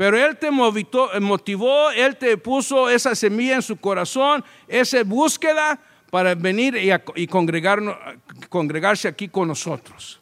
Pero 0.00 0.16
Él 0.16 0.38
te 0.38 0.50
motivó, 0.50 1.90
Él 1.90 2.16
te 2.16 2.38
puso 2.38 2.88
esa 2.88 3.14
semilla 3.14 3.56
en 3.56 3.60
su 3.60 3.76
corazón, 3.76 4.42
esa 4.66 5.04
búsqueda 5.04 5.78
para 6.10 6.34
venir 6.34 6.74
y, 7.14 7.26
congregarse 7.26 9.08
aquí 9.08 9.28
con 9.28 9.48
nosotros. 9.48 10.18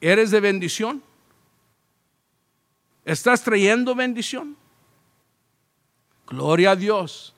¿Eres 0.00 0.30
de 0.30 0.38
bendición? 0.38 1.02
¿Estás 3.04 3.42
trayendo 3.42 3.92
bendición? 3.92 4.56
Gloria 6.28 6.70
a 6.70 6.76
Dios. 6.76 7.34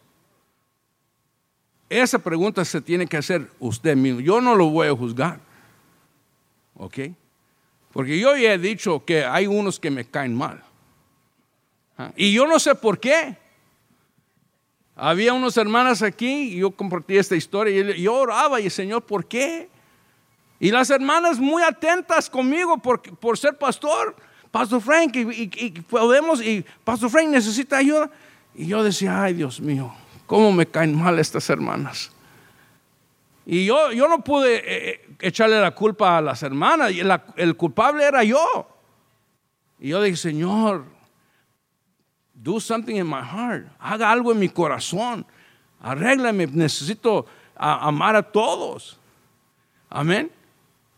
Esa 1.88 2.18
pregunta 2.18 2.62
se 2.66 2.82
tiene 2.82 3.06
que 3.06 3.16
hacer 3.16 3.50
usted 3.58 3.96
mismo. 3.96 4.20
Yo 4.20 4.42
no 4.42 4.54
lo 4.54 4.68
voy 4.68 4.88
a 4.88 4.94
juzgar. 4.94 5.40
¿Ok? 6.74 6.98
Porque 7.92 8.18
yo 8.18 8.36
ya 8.36 8.54
he 8.54 8.58
dicho 8.58 9.04
que 9.04 9.24
hay 9.24 9.46
unos 9.46 9.80
que 9.80 9.90
me 9.90 10.04
caen 10.04 10.34
mal. 10.34 10.62
Ah, 11.98 12.12
y 12.16 12.32
yo 12.32 12.46
no 12.46 12.58
sé 12.58 12.74
por 12.74 13.00
qué. 13.00 13.36
Había 14.96 15.32
unas 15.32 15.56
hermanas 15.56 16.02
aquí 16.02 16.54
y 16.54 16.58
yo 16.58 16.70
compartí 16.72 17.16
esta 17.16 17.34
historia 17.34 17.94
y 17.96 18.02
yo 18.02 18.14
oraba 18.14 18.60
y 18.60 18.68
Señor, 18.68 19.02
¿por 19.02 19.26
qué? 19.26 19.68
Y 20.60 20.70
las 20.70 20.90
hermanas 20.90 21.38
muy 21.38 21.62
atentas 21.62 22.28
conmigo 22.28 22.76
por, 22.78 23.00
por 23.00 23.38
ser 23.38 23.56
pastor. 23.56 24.14
Pastor 24.50 24.80
Frank, 24.82 25.14
y, 25.14 25.70
podemos, 25.82 26.42
y 26.42 26.64
Pastor 26.84 27.08
Frank 27.08 27.28
necesita 27.28 27.78
ayuda. 27.78 28.10
Y 28.54 28.66
yo 28.66 28.82
decía, 28.82 29.22
ay 29.22 29.34
Dios 29.34 29.60
mío, 29.60 29.94
¿cómo 30.26 30.52
me 30.52 30.66
caen 30.66 30.94
mal 30.94 31.18
estas 31.18 31.48
hermanas? 31.48 32.10
Y 33.46 33.64
yo, 33.64 33.92
yo 33.92 34.06
no 34.06 34.22
pude 34.22 34.56
eh, 34.56 34.62
eh, 34.66 35.09
echarle 35.20 35.60
la 35.60 35.70
culpa 35.72 36.18
a 36.18 36.20
las 36.20 36.42
hermanas, 36.42 36.92
y 36.92 37.00
el 37.36 37.56
culpable 37.56 38.04
era 38.04 38.24
yo. 38.24 38.68
Y 39.78 39.88
yo 39.88 40.02
dije, 40.02 40.16
Señor, 40.16 40.84
do 42.34 42.60
something 42.60 42.96
in 42.96 43.06
my 43.06 43.22
heart, 43.22 43.66
haga 43.78 44.10
algo 44.10 44.32
en 44.32 44.38
mi 44.38 44.48
corazón, 44.48 45.26
arréglame, 45.80 46.46
necesito 46.46 47.26
amar 47.56 48.16
a 48.16 48.22
todos. 48.22 48.98
Amén. 49.88 50.30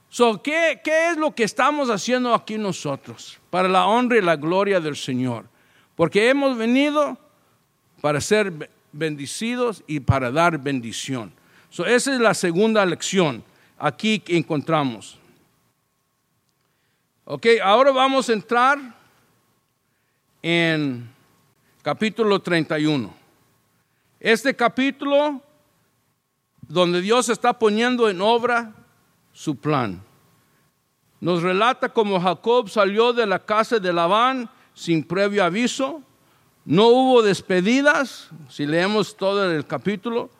So, 0.09 0.43
¿qué, 0.43 0.81
¿Qué 0.85 1.11
es 1.11 1.17
lo 1.17 1.35
que 1.35 1.45
estamos 1.45 1.89
haciendo 1.89 2.35
aquí 2.35 2.59
nosotros? 2.59 3.39
Para 3.51 3.69
la 3.69 3.87
honra 3.87 4.19
y 4.19 4.21
la 4.21 4.37
gloria 4.37 4.79
del 4.79 4.97
Señor. 4.97 5.47
Porque 5.97 6.29
hemos 6.29 6.59
venido 6.59 7.17
para 8.03 8.21
ser 8.21 8.71
bendecidos 8.93 9.83
y 9.87 10.01
para 10.01 10.31
dar 10.31 10.59
bendición 10.59 11.33
esa 11.81 12.15
es 12.15 12.21
la 12.21 12.35
segunda 12.35 12.85
lección 12.85 13.43
aquí 13.83 14.23
encontramos. 14.29 15.19
Ok, 17.25 17.47
ahora 17.65 17.91
vamos 17.91 18.29
a 18.29 18.33
entrar 18.33 18.79
en 20.41 21.11
capítulo 21.83 22.41
31. 22.41 23.13
Este 24.21 24.55
capítulo 24.55 25.43
donde 26.61 27.01
Dios 27.01 27.29
está 27.29 27.59
poniendo 27.59 28.09
en 28.09 28.21
obra 28.21 28.73
su 29.33 29.57
plan. 29.57 30.01
Nos 31.21 31.43
relata 31.43 31.89
cómo 31.89 32.21
Jacob 32.21 32.69
salió 32.69 33.13
de 33.13 33.27
la 33.27 33.41
casa 33.41 33.81
de 33.81 33.93
Labán 33.93 34.49
sin 34.75 35.03
previo 35.03 35.43
aviso. 35.43 36.03
No 36.65 36.87
hubo 36.87 37.23
despedidas, 37.23 38.31
si 38.49 38.65
leemos 38.65 39.17
todo 39.17 39.51
el 39.51 39.67
capítulo 39.67 40.31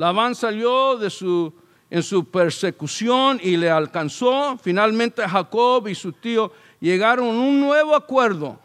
Labán 0.00 0.34
salió 0.34 0.96
de 0.96 1.10
su, 1.10 1.52
en 1.90 2.02
su 2.02 2.24
persecución 2.24 3.40
y 3.42 3.56
le 3.56 3.68
alcanzó. 3.68 4.56
Finalmente 4.62 5.28
Jacob 5.28 5.88
y 5.88 5.94
su 5.94 6.12
tío 6.12 6.52
llegaron 6.80 7.26
a 7.26 7.40
un 7.40 7.60
nuevo 7.60 7.94
acuerdo. 7.94 8.58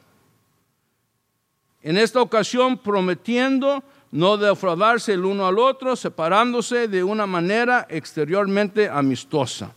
En 1.81 1.97
esta 1.97 2.21
ocasión 2.21 2.77
prometiendo 2.77 3.83
no 4.11 4.37
defraudarse 4.37 5.13
el 5.13 5.25
uno 5.25 5.45
al 5.45 5.59
otro, 5.59 5.95
separándose 5.95 6.87
de 6.87 7.03
una 7.03 7.25
manera 7.25 7.85
exteriormente 7.89 8.87
amistosa. 8.87 9.73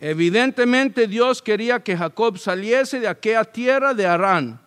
Evidentemente 0.00 1.06
Dios 1.06 1.40
quería 1.40 1.80
que 1.84 1.96
Jacob 1.96 2.36
saliese 2.36 2.98
de 2.98 3.06
aquella 3.06 3.44
tierra 3.44 3.94
de 3.94 4.06
Arán, 4.06 4.60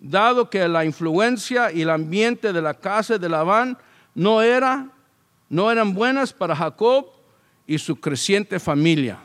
dado 0.00 0.50
que 0.50 0.66
la 0.66 0.84
influencia 0.84 1.70
y 1.70 1.82
el 1.82 1.90
ambiente 1.90 2.52
de 2.52 2.60
la 2.60 2.74
casa 2.74 3.18
de 3.18 3.28
Labán 3.28 3.78
no, 4.16 4.42
era, 4.42 4.88
no 5.48 5.70
eran 5.70 5.94
buenas 5.94 6.32
para 6.32 6.54
Jacob 6.54 7.06
y 7.66 7.78
su 7.78 7.96
creciente 7.96 8.58
familia. 8.58 9.18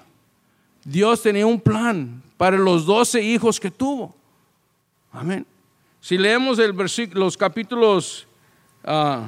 Dios 0.83 1.21
tenía 1.21 1.45
un 1.45 1.59
plan 1.59 2.21
para 2.37 2.57
los 2.57 2.85
doce 2.85 3.21
hijos 3.21 3.59
que 3.59 3.71
tuvo. 3.71 4.15
Amén. 5.11 5.45
Si 6.01 6.17
leemos 6.17 6.59
el 6.59 6.75
los 7.13 7.37
capítulos, 7.37 8.27
uh, 8.83 9.25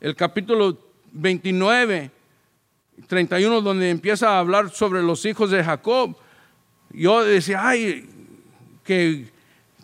el 0.00 0.14
capítulo 0.14 0.78
29, 1.12 2.10
31, 3.08 3.60
donde 3.60 3.90
empieza 3.90 4.30
a 4.30 4.38
hablar 4.38 4.70
sobre 4.70 5.02
los 5.02 5.24
hijos 5.24 5.50
de 5.50 5.64
Jacob, 5.64 6.16
yo 6.90 7.24
decía, 7.24 7.66
ay, 7.66 8.08
que 8.84 9.32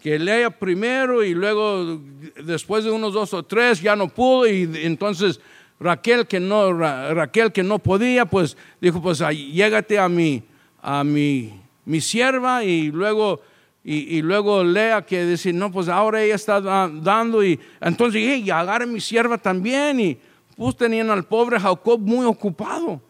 que 0.03 0.19
lea 0.19 0.51
primero 0.51 1.23
y 1.23 1.33
luego 1.33 2.01
después 2.45 2.83
de 2.83 2.91
unos 2.91 3.13
dos 3.13 3.33
o 3.33 3.45
tres 3.45 3.81
ya 3.81 3.95
no 3.95 4.09
pudo 4.09 4.49
y 4.49 4.69
entonces 4.83 5.41
Raquel 5.79 6.27
que 6.27 6.41
no, 6.41 6.73
Raquel 6.73 7.53
que 7.53 7.63
no 7.63 7.79
podía, 7.79 8.27
pues 8.27 8.57
dijo, 8.81 9.01
pues 9.01 9.21
llégate 9.21 9.99
a 9.99 10.09
mi, 10.09 10.43
a 10.81 11.05
mi, 11.05 11.53
mi 11.85 12.01
sierva 12.01 12.65
y 12.65 12.91
luego, 12.91 13.41
y, 13.85 14.23
luego 14.23 14.65
Lea 14.65 15.03
que 15.03 15.25
dice, 15.25 15.53
no, 15.53 15.71
pues 15.71 15.89
ahora 15.89 16.23
ella 16.23 16.35
está 16.35 16.61
dando 16.61 17.45
y 17.45 17.59
entonces 17.81 18.21
dije, 18.21 18.37
y 18.39 18.51
agarre 18.51 18.87
mi 18.87 19.01
sierva 19.01 19.39
también 19.39 20.01
y 20.01 20.19
pues 20.57 20.77
tenían 20.77 21.11
al 21.11 21.25
pobre 21.25 21.59
Jacob 21.61 22.01
muy 22.01 22.27
ocupado 22.27 23.01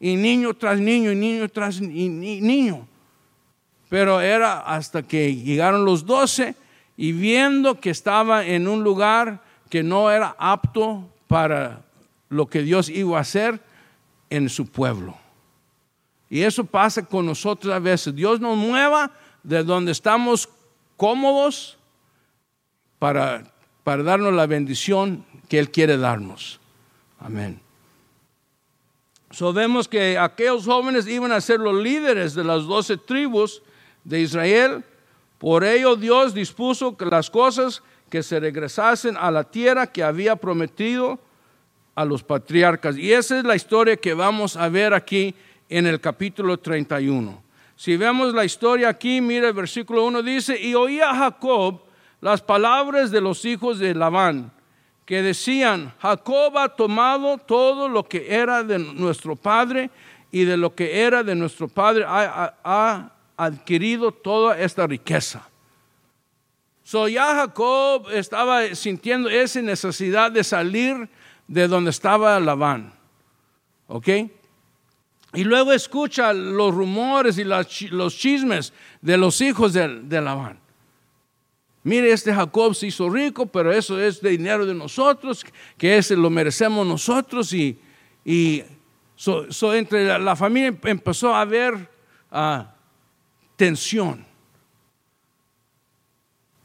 y 0.00 0.16
niño 0.16 0.52
tras 0.52 0.78
niño 0.78 1.12
y 1.12 1.16
niño 1.16 1.48
tras 1.48 1.80
niño. 1.80 2.86
Pero 3.94 4.20
era 4.20 4.58
hasta 4.58 5.04
que 5.04 5.36
llegaron 5.36 5.84
los 5.84 6.04
doce 6.04 6.56
y 6.96 7.12
viendo 7.12 7.78
que 7.78 7.90
estaba 7.90 8.44
en 8.44 8.66
un 8.66 8.82
lugar 8.82 9.40
que 9.70 9.84
no 9.84 10.10
era 10.10 10.34
apto 10.36 11.08
para 11.28 11.84
lo 12.28 12.48
que 12.48 12.62
Dios 12.62 12.88
iba 12.88 13.18
a 13.18 13.20
hacer 13.20 13.60
en 14.30 14.48
su 14.48 14.66
pueblo. 14.66 15.16
Y 16.28 16.42
eso 16.42 16.64
pasa 16.64 17.06
con 17.06 17.24
nosotros 17.24 17.72
a 17.72 17.78
veces. 17.78 18.16
Dios 18.16 18.40
nos 18.40 18.56
mueva 18.56 19.12
de 19.44 19.62
donde 19.62 19.92
estamos 19.92 20.48
cómodos 20.96 21.78
para 22.98 23.44
para 23.84 24.02
darnos 24.02 24.34
la 24.34 24.46
bendición 24.46 25.24
que 25.48 25.60
Él 25.60 25.70
quiere 25.70 25.96
darnos. 25.98 26.58
Amén. 27.20 27.60
So 29.30 29.54
que 29.88 30.18
aquellos 30.18 30.64
jóvenes 30.64 31.06
iban 31.06 31.30
a 31.30 31.40
ser 31.40 31.60
los 31.60 31.80
líderes 31.80 32.34
de 32.34 32.42
las 32.42 32.64
doce 32.64 32.96
tribus 32.96 33.62
de 34.04 34.20
Israel. 34.20 34.84
Por 35.38 35.64
ello 35.64 35.96
Dios 35.96 36.34
dispuso 36.34 36.96
que 36.96 37.06
las 37.06 37.30
cosas 37.30 37.82
que 38.08 38.22
se 38.22 38.38
regresasen 38.38 39.16
a 39.16 39.30
la 39.30 39.44
tierra 39.44 39.86
que 39.86 40.02
había 40.02 40.36
prometido 40.36 41.18
a 41.94 42.04
los 42.04 42.22
patriarcas. 42.22 42.96
Y 42.96 43.12
esa 43.12 43.38
es 43.38 43.44
la 43.44 43.56
historia 43.56 43.96
que 43.96 44.14
vamos 44.14 44.56
a 44.56 44.68
ver 44.68 44.94
aquí 44.94 45.34
en 45.68 45.86
el 45.86 46.00
capítulo 46.00 46.58
31. 46.58 47.42
Si 47.76 47.96
vemos 47.96 48.32
la 48.32 48.44
historia 48.44 48.88
aquí, 48.88 49.20
mira 49.20 49.48
el 49.48 49.54
versículo 49.54 50.04
1 50.04 50.22
dice, 50.22 50.60
y 50.60 50.74
oía 50.74 51.14
Jacob 51.14 51.80
las 52.20 52.40
palabras 52.40 53.10
de 53.10 53.20
los 53.20 53.44
hijos 53.44 53.78
de 53.78 53.94
Labán, 53.94 54.50
que 55.04 55.22
decían, 55.22 55.92
Jacob 56.00 56.56
ha 56.56 56.68
tomado 56.68 57.36
todo 57.36 57.88
lo 57.88 58.04
que 58.04 58.34
era 58.34 58.62
de 58.62 58.78
nuestro 58.78 59.36
padre 59.36 59.90
y 60.30 60.44
de 60.44 60.56
lo 60.56 60.74
que 60.74 61.02
era 61.02 61.22
de 61.22 61.34
nuestro 61.34 61.68
padre 61.68 62.04
ha, 62.06 63.12
adquirido 63.36 64.12
toda 64.12 64.58
esta 64.58 64.86
riqueza. 64.86 65.48
So 66.84 67.08
ya 67.08 67.34
Jacob 67.34 68.10
estaba 68.10 68.74
sintiendo 68.74 69.30
esa 69.30 69.62
necesidad 69.62 70.30
de 70.30 70.44
salir 70.44 71.08
de 71.48 71.66
donde 71.66 71.90
estaba 71.90 72.38
Labán. 72.38 72.92
¿Ok? 73.86 74.08
Y 75.34 75.44
luego 75.44 75.72
escucha 75.72 76.32
los 76.32 76.74
rumores 76.74 77.38
y 77.38 77.44
los 77.44 78.16
chismes 78.16 78.72
de 79.00 79.16
los 79.16 79.40
hijos 79.40 79.72
de, 79.72 80.20
Labán. 80.20 80.60
Mire, 81.82 82.12
este 82.12 82.32
Jacob 82.32 82.74
se 82.74 82.86
hizo 82.86 83.10
rico, 83.10 83.46
pero 83.46 83.72
eso 83.72 84.00
es 84.00 84.20
de 84.20 84.30
dinero 84.30 84.64
de 84.64 84.74
nosotros, 84.74 85.44
que 85.76 85.98
ese 85.98 86.16
lo 86.16 86.30
merecemos 86.30 86.86
nosotros. 86.86 87.52
Y, 87.52 87.78
y 88.24 88.62
entre 89.74 90.18
la, 90.18 90.36
familia 90.36 90.74
empezó 90.84 91.34
a 91.34 91.40
haber 91.40 91.88
ah, 92.30 92.73
tensión 93.56 94.26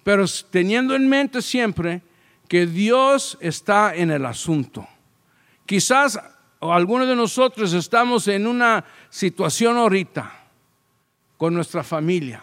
pero 0.09 0.25
teniendo 0.49 0.95
en 0.95 1.07
mente 1.07 1.39
siempre 1.39 2.01
que 2.47 2.65
Dios 2.65 3.37
está 3.41 3.95
en 3.95 4.09
el 4.09 4.25
asunto. 4.25 4.87
Quizás 5.67 6.19
algunos 6.59 7.07
de 7.07 7.15
nosotros 7.15 7.73
estamos 7.73 8.27
en 8.27 8.47
una 8.47 8.83
situación 9.11 9.77
ahorita 9.77 10.47
con 11.37 11.53
nuestra 11.53 11.83
familia. 11.83 12.41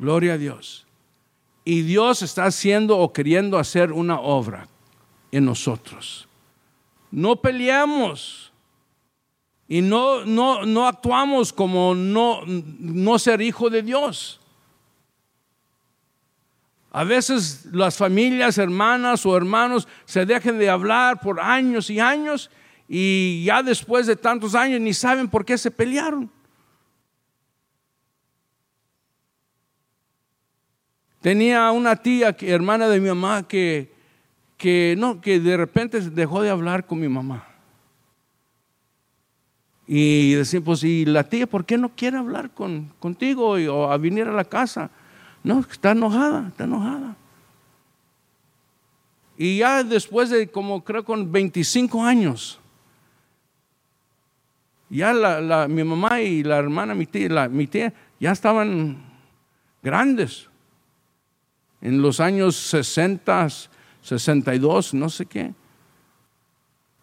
Gloria 0.00 0.32
a 0.32 0.38
Dios. 0.38 0.84
Y 1.64 1.82
Dios 1.82 2.22
está 2.22 2.46
haciendo 2.46 2.98
o 2.98 3.12
queriendo 3.12 3.56
hacer 3.56 3.92
una 3.92 4.18
obra 4.18 4.66
en 5.30 5.44
nosotros. 5.44 6.26
No 7.12 7.36
peleamos 7.36 8.51
y 9.68 9.80
no, 9.80 10.24
no, 10.24 10.66
no 10.66 10.86
actuamos 10.86 11.52
como 11.52 11.94
no, 11.94 12.42
no 12.46 13.18
ser 13.18 13.40
hijo 13.40 13.70
de 13.70 13.82
Dios. 13.82 14.40
A 16.90 17.04
veces 17.04 17.66
las 17.72 17.96
familias, 17.96 18.58
hermanas 18.58 19.24
o 19.24 19.34
hermanos 19.34 19.88
se 20.04 20.26
dejan 20.26 20.58
de 20.58 20.68
hablar 20.68 21.20
por 21.20 21.40
años 21.40 21.88
y 21.88 21.98
años 21.98 22.50
y 22.86 23.44
ya 23.44 23.62
después 23.62 24.06
de 24.06 24.16
tantos 24.16 24.54
años 24.54 24.78
ni 24.78 24.92
saben 24.92 25.26
por 25.26 25.44
qué 25.44 25.56
se 25.56 25.70
pelearon. 25.70 26.30
Tenía 31.22 31.70
una 31.70 31.96
tía, 31.96 32.36
hermana 32.40 32.88
de 32.88 33.00
mi 33.00 33.08
mamá, 33.08 33.46
que, 33.46 33.92
que, 34.58 34.96
no, 34.98 35.20
que 35.20 35.38
de 35.38 35.56
repente 35.56 36.00
dejó 36.00 36.42
de 36.42 36.50
hablar 36.50 36.84
con 36.84 37.00
mi 37.00 37.08
mamá. 37.08 37.51
Y 39.94 40.32
decía, 40.32 40.62
pues, 40.62 40.82
¿y 40.84 41.04
la 41.04 41.22
tía 41.22 41.46
por 41.46 41.66
qué 41.66 41.76
no 41.76 41.90
quiere 41.90 42.16
hablar 42.16 42.48
con, 42.48 42.90
contigo 42.98 43.50
o 43.50 43.92
a 43.92 43.98
venir 43.98 44.26
a 44.26 44.32
la 44.32 44.46
casa? 44.46 44.88
No, 45.44 45.60
está 45.60 45.90
enojada, 45.90 46.48
está 46.48 46.64
enojada. 46.64 47.14
Y 49.36 49.58
ya 49.58 49.84
después 49.84 50.30
de 50.30 50.48
como 50.48 50.82
creo 50.82 51.04
con 51.04 51.30
25 51.30 52.02
años, 52.02 52.58
ya 54.88 55.12
la, 55.12 55.68
mi 55.68 55.84
mamá 55.84 56.22
y 56.22 56.42
la 56.42 56.56
hermana, 56.56 56.94
mi 56.94 57.04
tía, 57.04 57.50
mi 57.50 57.66
tía, 57.66 57.92
ya 58.18 58.32
estaban 58.32 58.96
grandes. 59.82 60.48
En 61.82 62.00
los 62.00 62.18
años 62.18 62.56
60, 62.56 63.46
62, 64.00 64.94
no 64.94 65.10
sé 65.10 65.26
qué. 65.26 65.52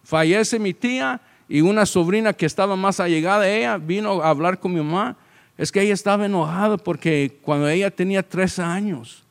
Fallece 0.04 0.58
mi 0.58 0.73
tía 0.73 1.21
y 1.49 1.62
una 1.62 1.88
sobrina 1.88 2.31
que 2.31 2.45
estaba 2.45 2.75
más 2.75 2.99
allegada 2.99 3.41
a 3.41 3.49
ella 3.49 3.77
vino 3.77 4.21
a 4.21 4.29
hablar 4.29 4.59
con 4.59 4.71
mi 4.71 4.77
mamá 4.77 5.17
es 5.57 5.71
que 5.71 5.81
ella 5.81 5.95
estaba 5.95 6.27
enojada 6.27 6.77
porque 6.77 7.39
cuando 7.41 7.67
ella 7.67 7.89
tenía 7.89 8.21
13 8.21 8.62
años, 8.62 9.23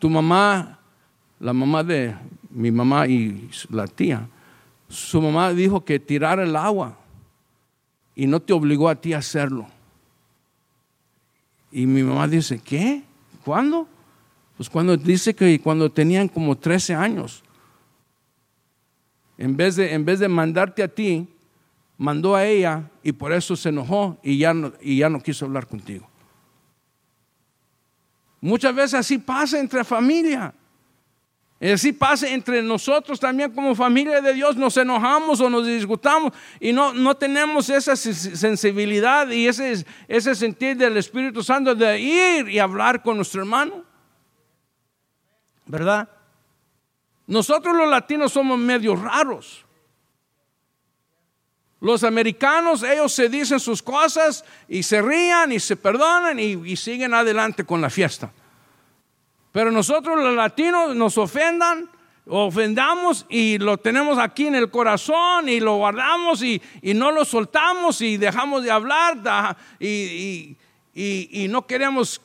tu 0.00 0.10
mamá, 0.10 0.80
la 1.38 1.52
mamá 1.52 1.84
de 1.84 2.14
mi 2.50 2.72
mamá 2.72 3.06
y 3.06 3.48
la 3.70 3.86
tía, 3.86 4.28
su 4.88 5.22
mamá 5.22 5.52
dijo 5.52 5.84
que 5.84 6.00
tirara 6.00 6.42
el 6.42 6.56
agua 6.56 6.98
y 8.16 8.26
no 8.26 8.40
te 8.40 8.52
obligó 8.52 8.88
a 8.88 8.96
ti 8.96 9.12
a 9.12 9.18
hacerlo. 9.18 9.68
Y 11.70 11.86
mi 11.86 12.02
mamá 12.02 12.26
dice, 12.26 12.58
¿qué? 12.58 13.02
¿Cuándo? 13.44 13.86
Pues 14.56 14.68
cuando 14.68 14.96
dice 14.96 15.34
que 15.34 15.60
cuando 15.60 15.88
tenían 15.88 16.26
como 16.26 16.58
13 16.58 16.94
años, 16.94 17.44
en 19.40 19.56
vez 19.56 19.76
de, 19.76 19.94
en 19.94 20.04
vez 20.04 20.18
de 20.18 20.28
mandarte 20.28 20.82
a 20.82 20.88
ti, 20.88 21.26
mandó 21.96 22.36
a 22.36 22.44
ella 22.44 22.90
y 23.02 23.12
por 23.12 23.32
eso 23.32 23.56
se 23.56 23.70
enojó 23.70 24.18
y 24.22 24.36
ya 24.36 24.52
no, 24.52 24.74
y 24.82 24.98
ya 24.98 25.08
no 25.08 25.22
quiso 25.22 25.46
hablar 25.46 25.66
contigo. 25.66 26.06
Muchas 28.42 28.74
veces 28.74 28.94
así 28.94 29.16
pasa 29.16 29.58
entre 29.58 29.82
familia. 29.82 30.52
Así 31.58 31.92
pasa 31.92 32.28
entre 32.28 32.62
nosotros 32.62 33.18
también 33.18 33.52
como 33.52 33.74
familia 33.74 34.20
de 34.20 34.34
Dios, 34.34 34.56
nos 34.56 34.76
enojamos 34.76 35.40
o 35.40 35.48
nos 35.48 35.66
disgustamos 35.66 36.34
y 36.58 36.74
no, 36.74 36.92
no 36.92 37.16
tenemos 37.16 37.70
esa 37.70 37.96
sensibilidad 37.96 39.26
y 39.30 39.48
ese, 39.48 39.86
ese 40.06 40.34
sentir 40.34 40.76
del 40.76 40.98
Espíritu 40.98 41.42
Santo 41.42 41.74
de 41.74 41.98
ir 41.98 42.48
y 42.50 42.58
hablar 42.58 43.02
con 43.02 43.16
nuestro 43.16 43.40
hermano. 43.40 43.84
¿Verdad? 45.64 46.08
Nosotros 47.26 47.76
los 47.76 47.88
latinos 47.88 48.32
somos 48.32 48.58
medio 48.58 48.96
raros. 48.96 49.64
Los 51.80 52.04
americanos, 52.04 52.82
ellos 52.82 53.10
se 53.12 53.30
dicen 53.30 53.58
sus 53.58 53.82
cosas 53.82 54.44
y 54.68 54.82
se 54.82 55.00
rían 55.00 55.50
y 55.50 55.58
se 55.58 55.76
perdonan 55.76 56.38
y, 56.38 56.76
siguen 56.76 57.14
adelante 57.14 57.64
con 57.64 57.80
la 57.80 57.88
fiesta. 57.88 58.30
Pero 59.50 59.70
nosotros 59.70 60.18
los 60.18 60.36
latinos 60.36 60.94
nos 60.94 61.16
ofendan, 61.16 61.88
ofendamos 62.26 63.24
y 63.30 63.56
lo 63.58 63.78
tenemos 63.78 64.18
aquí 64.18 64.46
en 64.46 64.56
el 64.56 64.70
corazón 64.70 65.48
y 65.48 65.58
lo 65.58 65.76
guardamos 65.76 66.42
y, 66.42 66.60
no 66.82 67.10
lo 67.10 67.24
soltamos 67.24 68.02
y 68.02 68.18
dejamos 68.18 68.62
de 68.62 68.70
hablar 68.70 69.56
y, 69.78 70.56
y 70.92 71.46
no 71.48 71.66
queremos 71.66 72.20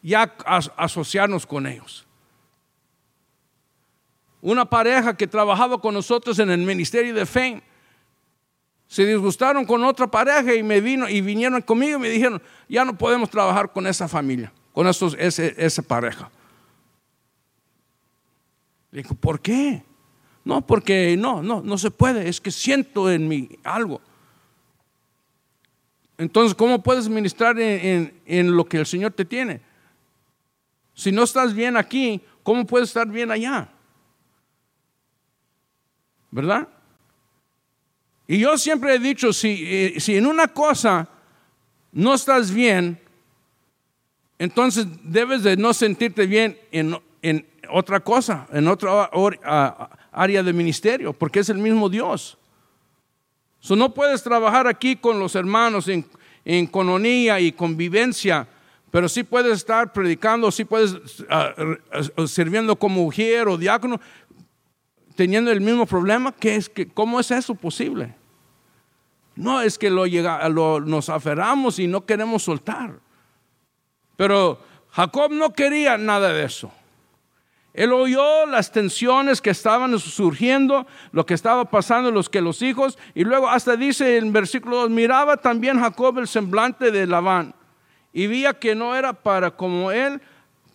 ya 0.00 0.34
asociarnos 0.76 1.44
con 1.44 1.66
ellos. 1.66 2.07
Una 4.40 4.64
pareja 4.64 5.16
que 5.16 5.26
trabajaba 5.26 5.80
con 5.80 5.94
nosotros 5.94 6.38
en 6.38 6.50
el 6.50 6.58
ministerio 6.58 7.14
de 7.14 7.26
fe 7.26 7.62
se 8.86 9.04
disgustaron 9.04 9.66
con 9.66 9.84
otra 9.84 10.06
pareja 10.06 10.54
y 10.54 10.62
me 10.62 10.80
vino 10.80 11.08
y 11.08 11.20
vinieron 11.20 11.60
conmigo 11.60 11.98
y 11.98 12.02
me 12.02 12.08
dijeron, 12.08 12.40
ya 12.68 12.84
no 12.84 12.96
podemos 12.96 13.28
trabajar 13.28 13.70
con 13.72 13.86
esa 13.86 14.08
familia, 14.08 14.52
con 14.72 14.86
esos, 14.86 15.14
esa 15.18 15.82
pareja. 15.82 16.30
Le 18.90 19.02
digo, 19.02 19.14
¿por 19.14 19.40
qué? 19.40 19.82
No, 20.44 20.66
porque 20.66 21.16
no, 21.18 21.42
no, 21.42 21.60
no 21.60 21.76
se 21.76 21.90
puede, 21.90 22.28
es 22.28 22.40
que 22.40 22.50
siento 22.50 23.10
en 23.10 23.28
mí 23.28 23.50
algo. 23.62 24.00
Entonces, 26.16 26.54
¿cómo 26.54 26.82
puedes 26.82 27.08
ministrar 27.08 27.60
en, 27.60 28.20
en 28.24 28.56
lo 28.56 28.64
que 28.64 28.78
el 28.78 28.86
Señor 28.86 29.12
te 29.12 29.26
tiene? 29.26 29.60
Si 30.94 31.12
no 31.12 31.24
estás 31.24 31.54
bien 31.54 31.76
aquí, 31.76 32.22
¿cómo 32.42 32.66
puedes 32.66 32.88
estar 32.88 33.06
bien 33.06 33.30
allá? 33.30 33.68
¿Verdad? 36.30 36.68
Y 38.26 38.38
yo 38.38 38.58
siempre 38.58 38.94
he 38.94 38.98
dicho, 38.98 39.32
si, 39.32 39.64
eh, 39.66 39.94
si 39.98 40.16
en 40.16 40.26
una 40.26 40.48
cosa 40.48 41.08
no 41.92 42.14
estás 42.14 42.52
bien, 42.52 43.00
entonces 44.38 44.86
debes 45.02 45.42
de 45.42 45.56
no 45.56 45.72
sentirte 45.72 46.26
bien 46.26 46.58
en, 46.70 46.96
en 47.22 47.46
otra 47.70 48.00
cosa, 48.00 48.46
en 48.52 48.68
otra 48.68 49.10
área 50.12 50.42
de 50.42 50.52
ministerio, 50.52 51.12
porque 51.12 51.40
es 51.40 51.48
el 51.48 51.58
mismo 51.58 51.88
Dios. 51.88 52.36
no 53.70 53.94
puedes 53.94 54.22
trabajar 54.22 54.66
aquí 54.66 54.96
con 54.96 55.18
los 55.18 55.34
hermanos 55.34 55.88
en, 55.88 56.04
en 56.44 56.66
cononía 56.66 57.40
y 57.40 57.52
convivencia 57.52 58.46
pero 58.90 59.08
sí 59.08 59.22
puedes 59.22 59.58
estar 59.58 59.92
predicando, 59.92 60.50
sí 60.50 60.64
puedes 60.64 60.94
uh, 61.20 62.26
sirviendo 62.26 62.76
como 62.76 63.02
mujer 63.02 63.48
o 63.48 63.58
diácono, 63.58 64.00
teniendo 65.18 65.50
el 65.50 65.60
mismo 65.60 65.84
problema. 65.84 66.30
¿Qué 66.30 66.54
es, 66.54 66.70
¿Cómo 66.94 67.18
es 67.18 67.32
eso 67.32 67.56
posible? 67.56 68.14
No, 69.34 69.60
es 69.60 69.76
que 69.76 69.90
lo, 69.90 70.06
llega, 70.06 70.48
lo 70.48 70.78
nos 70.78 71.08
aferramos 71.08 71.80
y 71.80 71.88
no 71.88 72.06
queremos 72.06 72.44
soltar. 72.44 73.00
Pero 74.16 74.60
Jacob 74.92 75.32
no 75.32 75.52
quería 75.52 75.98
nada 75.98 76.32
de 76.32 76.44
eso. 76.44 76.70
Él 77.74 77.92
oyó 77.92 78.46
las 78.46 78.70
tensiones 78.70 79.40
que 79.40 79.50
estaban 79.50 79.98
surgiendo, 79.98 80.86
lo 81.10 81.26
que 81.26 81.34
estaba 81.34 81.64
pasando, 81.64 82.12
los 82.12 82.28
que 82.28 82.40
los 82.40 82.62
hijos, 82.62 82.96
y 83.12 83.24
luego 83.24 83.48
hasta 83.48 83.74
dice 83.74 84.18
en 84.18 84.32
versículo 84.32 84.76
2, 84.82 84.90
miraba 84.90 85.36
también 85.36 85.80
Jacob 85.80 86.20
el 86.20 86.28
semblante 86.28 86.92
de 86.92 87.08
Labán 87.08 87.56
y 88.12 88.28
veía 88.28 88.54
que 88.54 88.76
no 88.76 88.94
era 88.94 89.12
para 89.12 89.50
como 89.50 89.90
él, 89.90 90.22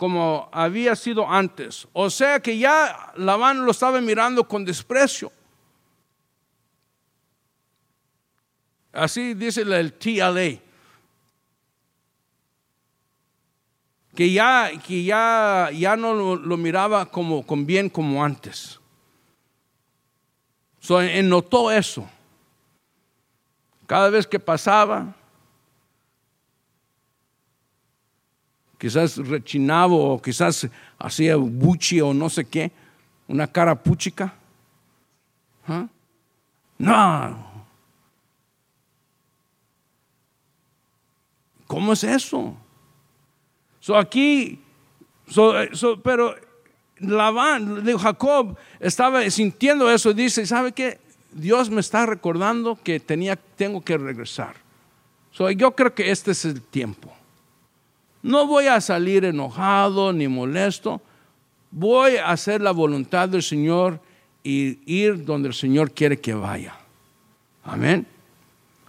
como 0.04 0.50
había 0.52 0.98
sido 0.98 1.26
antes. 1.30 1.88
O 1.94 2.10
sea 2.10 2.42
que 2.42 2.58
ya 2.58 3.13
Labán 3.16 3.63
lo 3.63 3.72
estaba 3.72 4.02
mirando 4.02 4.46
con 4.46 4.66
desprecio. 4.66 5.32
Así 8.92 9.34
dice 9.34 9.62
el 9.62 9.94
TLA. 9.94 10.60
que 14.13 14.34
ya, 14.34 14.72
que 14.86 15.06
ya, 15.06 15.70
ya 15.74 15.96
no 15.96 16.36
lo, 16.36 16.58
miraba 16.58 17.06
como, 17.06 17.48
con 17.48 17.66
bien 17.66 17.89
como 17.89 18.26
antes. 18.26 18.82
So, 20.82 21.02
notó 21.02 21.72
eso. 21.72 22.10
Cada 23.88 24.10
vez 24.10 24.28
que 24.28 24.38
pasaba, 24.38 25.16
quizás 28.84 29.15
rechinaba 29.15 29.96
o 29.96 30.22
quizás 30.22 30.67
hacía 31.00 31.38
buchi 31.38 32.02
o 32.02 32.13
no 32.13 32.30
sé 32.30 32.43
qué, 32.43 32.69
una 33.30 33.48
cara 33.48 33.82
puchica. 33.82 34.34
¿Ah? 35.65 35.88
No. 36.78 37.63
¿Cómo 41.65 41.93
es 41.93 42.04
eso? 42.04 42.58
So 43.80 43.96
aquí, 43.96 44.60
so, 45.30 45.54
pero 46.04 46.36
Labán, 47.00 47.86
Jacob 47.98 48.58
estaba 48.82 49.30
sintiendo 49.30 49.89
eso, 49.89 50.12
dice, 50.12 50.46
¿sabe 50.46 50.74
qué? 50.74 51.00
Dios 51.32 51.69
me 51.69 51.80
está 51.80 52.06
recordando 52.06 52.78
que 52.84 53.00
tenía, 53.00 53.38
tengo 53.38 53.82
que 53.82 53.98
regresar. 53.98 54.58
So, 55.32 55.50
yo 55.52 55.72
creo 55.72 55.96
que 55.96 56.12
este 56.12 56.32
es 56.32 56.43
el 56.43 56.62
tiempo. 56.62 57.23
No 58.24 58.48
voy 58.48 58.68
a 58.68 58.80
salir 58.80 59.26
enojado 59.26 60.14
ni 60.14 60.28
molesto. 60.30 61.02
Voy 61.70 62.16
a 62.16 62.30
hacer 62.30 62.62
la 62.62 62.72
voluntad 62.72 63.28
del 63.28 63.44
Señor 63.44 64.00
y 64.44 64.80
ir 64.86 65.26
donde 65.26 65.50
el 65.50 65.54
Señor 65.54 65.92
quiere 65.92 66.20
que 66.20 66.34
vaya. 66.34 66.76
Amén. 67.66 68.08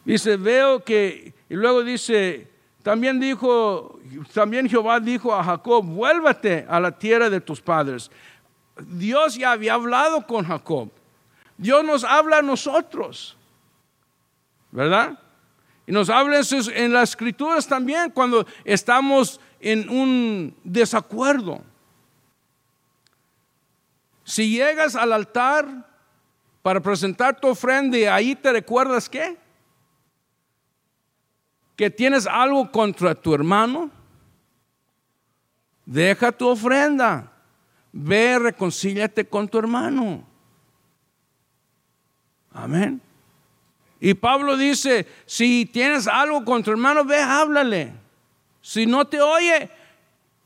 Dice, 0.05 0.37
veo 0.37 0.85
que, 0.85 1.35
y 1.49 1.55
luego 1.55 1.83
dice, 1.83 2.49
también 2.83 3.18
dijo, 3.18 3.99
también 4.33 4.68
Jehová 4.68 5.01
dijo 5.01 5.35
a 5.35 5.42
Jacob, 5.42 5.85
vuélvate 5.85 6.64
a 6.68 6.79
la 6.79 6.92
tierra 6.92 7.29
de 7.29 7.40
tus 7.40 7.61
padres. 7.61 8.11
Dios 8.79 9.37
ya 9.37 9.53
había 9.53 9.75
hablado 9.75 10.27
con 10.27 10.44
Jacob. 10.44 10.90
Dios 11.57 11.85
nos 11.85 12.05
habla 12.05 12.38
a 12.38 12.42
nosotros. 12.42 13.37
¿Verdad? 14.70 15.18
Y 15.87 15.92
nos 15.92 16.09
habla 16.11 16.40
en 16.75 16.92
las 16.92 17.11
escrituras 17.11 17.66
también 17.66 18.11
cuando 18.11 18.47
estamos 18.64 19.40
en 19.61 19.88
un 19.88 20.57
desacuerdo. 20.64 21.62
Si 24.25 24.57
llegas 24.57 24.97
al 24.97 25.12
altar 25.12 25.87
para 26.62 26.81
presentar 26.81 27.38
tu 27.38 27.49
ofrenda 27.49 27.99
y 27.99 28.05
ahí 28.05 28.35
te 28.35 28.53
recuerdas 28.53 29.09
qué? 29.09 29.37
que 31.77 31.90
tienes 31.90 32.27
algo 32.27 32.70
contra 32.70 33.14
tu 33.14 33.35
hermano, 33.35 33.90
deja 35.85 36.31
tu 36.33 36.49
ofrenda, 36.49 37.33
ve, 37.92 38.38
reconcíliate 38.38 39.27
con 39.27 39.49
tu 39.49 39.59
hermano. 39.59 40.25
Amén. 42.53 43.01
Y 44.04 44.12
Pablo 44.12 44.58
dice, 44.58 45.06
si 45.24 45.64
tienes 45.64 46.06
algo 46.06 46.44
contra 46.44 46.74
hermano, 46.74 47.06
ve, 47.06 47.16
háblale. 47.16 47.90
Si 48.60 48.84
no 48.84 49.06
te 49.06 49.18
oye, 49.18 49.70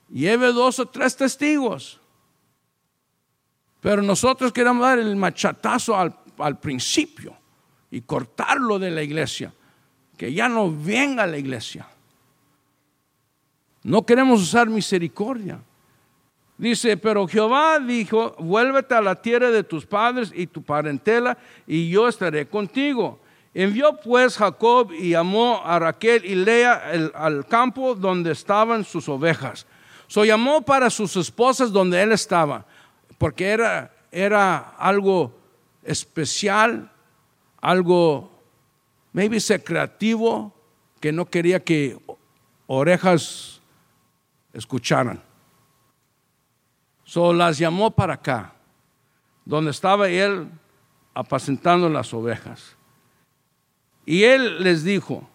lleve 0.08 0.52
dos 0.52 0.78
o 0.78 0.86
tres 0.86 1.16
testigos. 1.16 1.98
Pero 3.80 4.00
nosotros 4.00 4.52
queremos 4.52 4.82
dar 4.82 5.00
el 5.00 5.16
machatazo 5.16 5.98
al, 5.98 6.14
al 6.38 6.60
principio 6.60 7.36
y 7.90 8.02
cortarlo 8.02 8.78
de 8.78 8.92
la 8.92 9.02
iglesia 9.02 9.52
que 10.16 10.32
ya 10.32 10.48
no 10.48 10.72
venga 10.72 11.24
a 11.24 11.26
la 11.26 11.38
iglesia. 11.38 11.84
No 13.82 14.06
queremos 14.06 14.40
usar 14.40 14.68
misericordia. 14.68 15.60
Dice, 16.58 16.96
pero 16.96 17.26
Jehová 17.26 17.80
dijo, 17.80 18.36
vuélvete 18.38 18.94
a 18.94 19.00
la 19.00 19.20
tierra 19.20 19.50
de 19.50 19.64
tus 19.64 19.84
padres 19.84 20.30
y 20.32 20.46
tu 20.46 20.62
parentela, 20.62 21.36
y 21.66 21.90
yo 21.90 22.06
estaré 22.06 22.46
contigo. 22.46 23.18
Envió 23.54 23.96
pues 23.96 24.36
Jacob 24.36 24.92
y 24.92 25.10
llamó 25.10 25.62
a 25.64 25.78
Raquel 25.78 26.24
y 26.24 26.34
Lea 26.34 27.10
al 27.14 27.46
campo 27.46 27.94
donde 27.94 28.32
estaban 28.32 28.84
sus 28.84 29.08
ovejas. 29.08 29.66
So 30.06 30.24
llamó 30.24 30.62
para 30.62 30.90
sus 30.90 31.16
esposas 31.16 31.70
donde 31.70 32.02
él 32.02 32.12
estaba, 32.12 32.64
porque 33.18 33.48
era, 33.48 33.92
era 34.10 34.74
algo 34.78 35.34
especial, 35.82 36.90
algo 37.60 38.30
maybe 39.12 39.38
ser 39.38 39.62
creativo 39.62 40.54
que 41.00 41.12
no 41.12 41.26
quería 41.26 41.60
que 41.62 41.98
orejas 42.66 43.60
escucharan. 44.52 45.22
So 47.04 47.32
las 47.32 47.58
llamó 47.58 47.90
para 47.90 48.14
acá, 48.14 48.54
donde 49.44 49.70
estaba 49.70 50.08
él 50.08 50.48
apacentando 51.14 51.88
las 51.88 52.12
ovejas. 52.14 52.77
Y 54.08 54.24
él 54.24 54.62
les 54.62 54.84
dijo, 54.84 55.28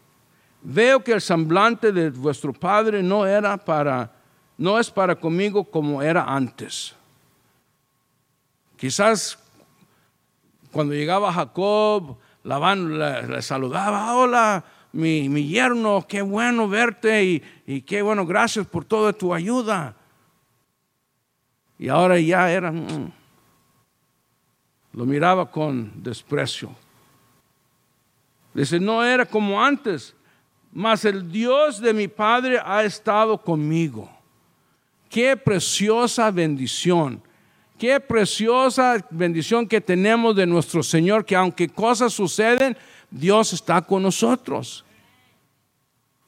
veo 0.63 1.03
que 1.03 1.11
el 1.11 1.21
semblante 1.21 1.91
de 1.91 2.09
vuestro 2.09 2.51
padre 2.51 3.03
no 3.03 3.23
era 3.27 3.55
para, 3.55 4.11
no 4.57 4.79
es 4.79 4.89
para 4.89 5.15
conmigo 5.15 5.63
como 5.63 6.01
era 6.01 6.23
antes. 6.23 6.95
Quizás 8.75 9.37
cuando 10.71 10.95
llegaba 10.95 11.31
Jacob 11.31 12.17
Labán 12.43 12.97
le, 12.97 13.43
saludaba, 13.43 14.15
hola, 14.15 14.65
mi, 14.91 15.29
mi, 15.29 15.47
yerno, 15.47 16.03
qué 16.09 16.23
bueno 16.23 16.67
verte 16.67 17.23
y, 17.23 17.43
y, 17.67 17.81
qué 17.81 18.01
bueno, 18.01 18.25
gracias 18.25 18.65
por 18.65 18.85
toda 18.85 19.13
tu 19.13 19.35
ayuda. 19.35 19.95
Y 21.77 21.89
ahora 21.89 22.19
ya 22.19 22.51
era, 22.51 22.71
mm, 22.71 23.11
lo 24.93 25.05
miraba 25.05 25.51
con 25.51 25.91
desprecio. 26.01 26.75
Dice, 28.53 28.79
no 28.79 29.03
era 29.03 29.25
como 29.25 29.61
antes, 29.61 30.15
mas 30.71 31.05
el 31.05 31.31
Dios 31.31 31.79
de 31.79 31.93
mi 31.93 32.07
Padre 32.07 32.59
ha 32.63 32.83
estado 32.83 33.37
conmigo. 33.37 34.09
Qué 35.09 35.35
preciosa 35.37 36.29
bendición 36.31 37.21
Qué 37.83 37.99
preciosa 37.99 39.05
bendición 39.09 39.67
que 39.67 39.81
tenemos 39.81 40.35
de 40.37 40.45
nuestro 40.45 40.83
Señor, 40.83 41.25
que 41.25 41.35
aunque 41.35 41.67
cosas 41.67 42.13
suceden, 42.13 42.77
Dios 43.11 43.51
está 43.51 43.81
con 43.81 44.03
nosotros. 44.03 44.85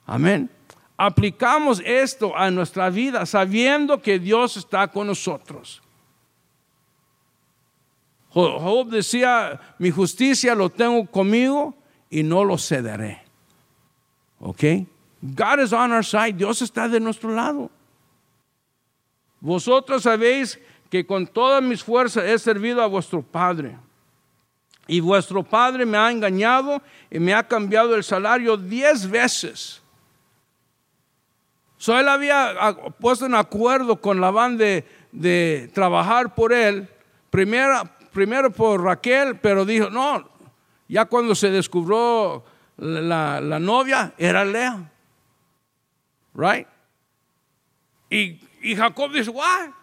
Amén. 0.05 0.49
Aplicamos 0.97 1.81
esto 1.85 2.35
a 2.35 2.51
nuestra 2.51 2.89
vida 2.89 3.25
sabiendo 3.25 4.01
que 4.01 4.19
Dios 4.19 4.57
está 4.57 4.89
con 4.89 5.07
nosotros. 5.07 5.81
Job 8.31 8.89
decía, 8.89 9.61
mi 9.79 9.91
justicia 9.91 10.55
lo 10.55 10.69
tengo 10.69 11.05
conmigo 11.09 11.73
y 12.15 12.23
no 12.23 12.45
lo 12.45 12.57
cederé. 12.57 13.21
¿Ok? 14.39 14.63
God 15.21 15.59
is 15.59 15.73
on 15.73 15.91
our 15.91 16.05
side. 16.05 16.37
Dios 16.37 16.61
está 16.61 16.87
de 16.87 17.01
nuestro 17.01 17.29
lado. 17.29 17.69
Vosotros 19.41 20.03
sabéis 20.03 20.57
que 20.89 21.05
con 21.05 21.27
todas 21.27 21.61
mis 21.61 21.83
fuerzas 21.83 22.23
he 22.23 22.39
servido 22.39 22.81
a 22.81 22.87
vuestro 22.87 23.21
Padre. 23.21 23.75
Y 24.87 25.01
vuestro 25.01 25.43
Padre 25.43 25.85
me 25.85 25.97
ha 25.97 26.09
engañado 26.09 26.81
y 27.11 27.19
me 27.19 27.33
ha 27.33 27.45
cambiado 27.45 27.93
el 27.95 28.03
salario 28.05 28.55
diez 28.55 29.09
veces. 29.09 29.81
So 31.77 31.99
él 31.99 32.07
había 32.07 32.77
puesto 32.97 33.25
en 33.25 33.35
acuerdo 33.35 33.99
con 33.99 34.21
la 34.21 34.31
de, 34.51 34.87
de 35.11 35.69
trabajar 35.73 36.33
por 36.33 36.53
él, 36.53 36.87
primero 37.29 38.51
por 38.51 38.81
Raquel, 38.81 39.37
pero 39.37 39.65
dijo, 39.65 39.89
no, 39.89 40.34
ya 40.87 41.05
cuando 41.05 41.35
se 41.35 41.49
descubrió 41.49 42.43
la, 42.77 43.41
la 43.41 43.59
novia, 43.59 44.13
era 44.17 44.45
Lea. 44.45 44.91
Right? 46.33 46.67
Y, 48.09 48.39
y 48.61 48.75
Jacob 48.75 49.11
dice, 49.11 49.31
guau, 49.31 49.73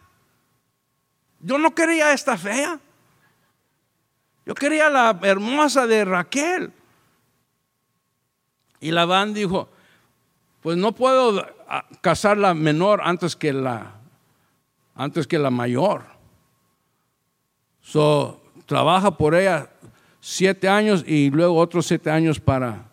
yo 1.40 1.58
no 1.58 1.74
quería 1.74 2.12
esta 2.12 2.36
fea. 2.36 2.78
Yo 4.44 4.54
quería 4.54 4.90
la 4.90 5.18
hermosa 5.22 5.86
de 5.86 6.04
Raquel. 6.04 6.72
Y 8.80 8.90
Labán 8.90 9.34
dijo, 9.34 9.68
pues 10.60 10.76
no 10.76 10.92
puedo 10.92 11.46
ah, 11.68 11.84
casar 12.00 12.38
la 12.38 12.54
menor 12.54 13.00
antes 13.04 13.36
que 13.36 13.52
la, 13.52 13.94
antes 14.94 15.26
que 15.26 15.38
la 15.38 15.50
mayor. 15.50 16.04
So, 17.80 18.40
trabaja 18.66 19.16
por 19.16 19.34
ella 19.34 19.70
siete 20.24 20.68
años 20.68 21.04
y 21.04 21.30
luego 21.30 21.56
otros 21.56 21.84
siete 21.84 22.08
años 22.08 22.38
para, 22.38 22.88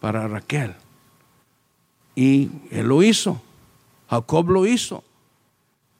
para 0.00 0.26
Raquel. 0.26 0.74
Y 2.16 2.50
él 2.72 2.88
lo 2.88 3.02
hizo. 3.04 3.40
Jacob 4.10 4.50
lo 4.50 4.66
hizo. 4.66 5.02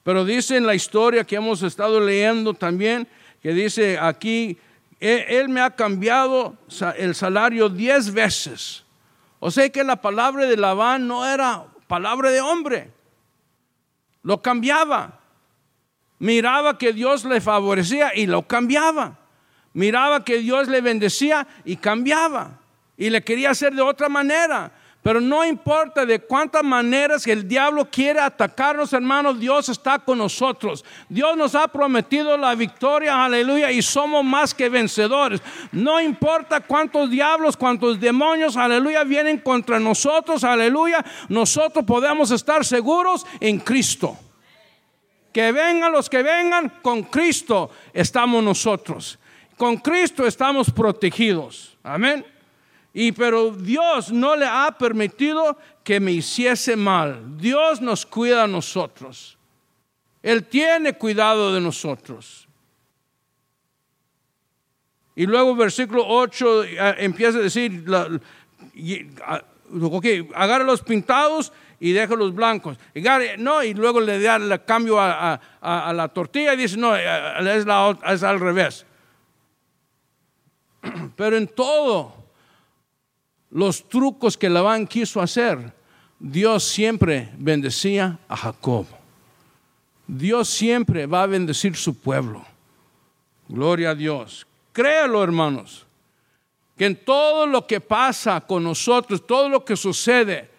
Pero 0.03 0.25
dice 0.25 0.57
en 0.57 0.67
la 0.67 0.75
historia 0.75 1.23
que 1.23 1.37
hemos 1.37 1.63
estado 1.63 2.01
leyendo 2.01 2.53
también, 2.53 3.07
que 3.41 3.53
dice 3.53 3.97
aquí, 3.97 4.57
él, 4.99 5.47
me 5.49 5.61
ha 5.61 5.71
cambiado 5.71 6.57
el 6.97 7.15
salario 7.15 7.69
diez 7.69 8.11
veces. 8.11 8.83
O 9.39 9.51
sea 9.51 9.69
que 9.69 9.83
la 9.85 10.01
palabra 10.01 10.45
de 10.45 10.57
Labán 10.57 11.07
no 11.07 11.25
era 11.25 11.65
palabra 11.87 12.29
de 12.29 12.41
hombre. 12.41 12.91
Lo 14.21 14.41
cambiaba. 14.41 15.19
Miraba 16.19 16.77
que 16.77 16.91
Dios 16.91 17.23
le 17.23 17.39
favorecía 17.39 18.13
y 18.15 18.25
lo 18.25 18.43
cambiaba. 18.43 19.22
Miraba 19.73 20.23
que 20.23 20.39
Dios 20.39 20.67
le 20.67 20.81
bendecía 20.81 21.47
y 21.65 21.75
cambiaba. 21.77 22.59
Y 22.95 23.09
le 23.09 23.23
quería 23.23 23.49
hacer 23.49 23.73
de 23.73 23.81
otra 23.81 24.07
manera. 24.07 24.71
Pero 25.03 25.19
no 25.19 25.43
importa 25.43 26.05
de 26.05 26.19
cuántas 26.19 26.63
maneras 26.63 27.27
el 27.27 27.45
diablo 27.45 27.89
quiere 27.91 28.21
atacarnos, 28.21 28.93
hermanos, 28.93 29.37
Dios 29.37 29.67
está 29.67 29.99
con 29.99 30.17
nosotros. 30.17 30.85
Dios 31.09 31.35
nos 31.35 31.55
ha 31.55 31.67
prometido 31.67 32.37
la 32.37 32.55
victoria, 32.55 33.25
aleluya, 33.25 33.69
y 33.69 33.81
somos 33.81 34.23
más 34.23 34.53
que 34.53 34.69
vencedores. 34.69 35.41
No 35.73 35.99
importa 35.99 36.61
cuántos 36.61 37.09
diablos, 37.09 37.57
cuántos 37.57 37.99
demonios, 37.99 38.55
aleluya, 38.55 39.03
vienen 39.03 39.39
contra 39.39 39.77
nosotros, 39.77 40.45
aleluya, 40.45 41.03
nosotros 41.27 41.83
podemos 41.83 42.31
estar 42.31 42.63
seguros 42.63 43.25
en 43.41 43.59
Cristo. 43.59 44.17
Que 45.33 45.51
vengan 45.51 45.91
los 45.91 46.09
que 46.09 46.23
vengan, 46.23 46.79
con 46.81 47.03
Cristo 47.03 47.71
estamos 47.91 48.41
nosotros. 48.41 49.19
Con 49.63 49.77
Cristo 49.77 50.27
estamos 50.27 50.69
protegidos. 50.69 51.77
Amén. 51.83 52.25
Y 52.93 53.13
pero 53.13 53.51
Dios 53.51 54.11
no 54.11 54.35
le 54.35 54.45
ha 54.45 54.77
permitido 54.77 55.57
que 55.85 56.01
me 56.01 56.11
hiciese 56.11 56.75
mal. 56.75 57.37
Dios 57.37 57.79
nos 57.79 58.05
cuida 58.05 58.43
a 58.43 58.47
nosotros. 58.47 59.37
Él 60.21 60.43
tiene 60.43 60.97
cuidado 60.97 61.53
de 61.53 61.61
nosotros. 61.61 62.45
Y 65.15 65.25
luego 65.25 65.55
versículo 65.55 66.03
8 66.09 66.63
eh, 66.65 66.95
empieza 66.97 67.37
a 67.37 67.43
decir, 67.43 67.85
ok, 69.81 70.05
agarra 70.35 70.65
los 70.65 70.81
pintados 70.81 71.53
y 71.79 71.93
deja 71.93 72.15
los 72.15 72.35
blancos. 72.35 72.77
no, 73.37 73.63
y 73.63 73.73
luego 73.73 74.01
le 74.01 74.21
da 74.21 74.35
el 74.35 74.65
cambio 74.65 74.99
a, 74.99 75.39
la 75.61 76.09
tortilla 76.09 76.53
y 76.53 76.57
dice, 76.57 76.75
no, 76.75 76.97
eh, 76.97 77.05
es, 77.39 77.65
es 78.11 78.23
al 78.23 78.41
revés. 78.41 78.85
Pero 81.15 81.37
en 81.37 81.47
todo 81.47 82.13
los 83.49 83.87
trucos 83.87 84.37
que 84.37 84.49
Labán 84.49 84.87
quiso 84.87 85.21
hacer, 85.21 85.73
Dios 86.19 86.63
siempre 86.63 87.29
bendecía 87.37 88.19
a 88.27 88.35
Jacob. 88.35 88.85
Dios 90.07 90.49
siempre 90.49 91.05
va 91.05 91.23
a 91.23 91.27
bendecir 91.27 91.75
su 91.75 91.95
pueblo. 91.95 92.45
Gloria 93.47 93.91
a 93.91 93.95
Dios. 93.95 94.47
Créalo, 94.71 95.23
hermanos, 95.23 95.85
que 96.77 96.85
en 96.85 96.95
todo 96.95 97.45
lo 97.45 97.67
que 97.67 97.79
pasa 97.79 98.41
con 98.41 98.63
nosotros, 98.63 99.25
todo 99.25 99.47
lo 99.49 99.63
que 99.63 99.75
sucede, 99.75 100.49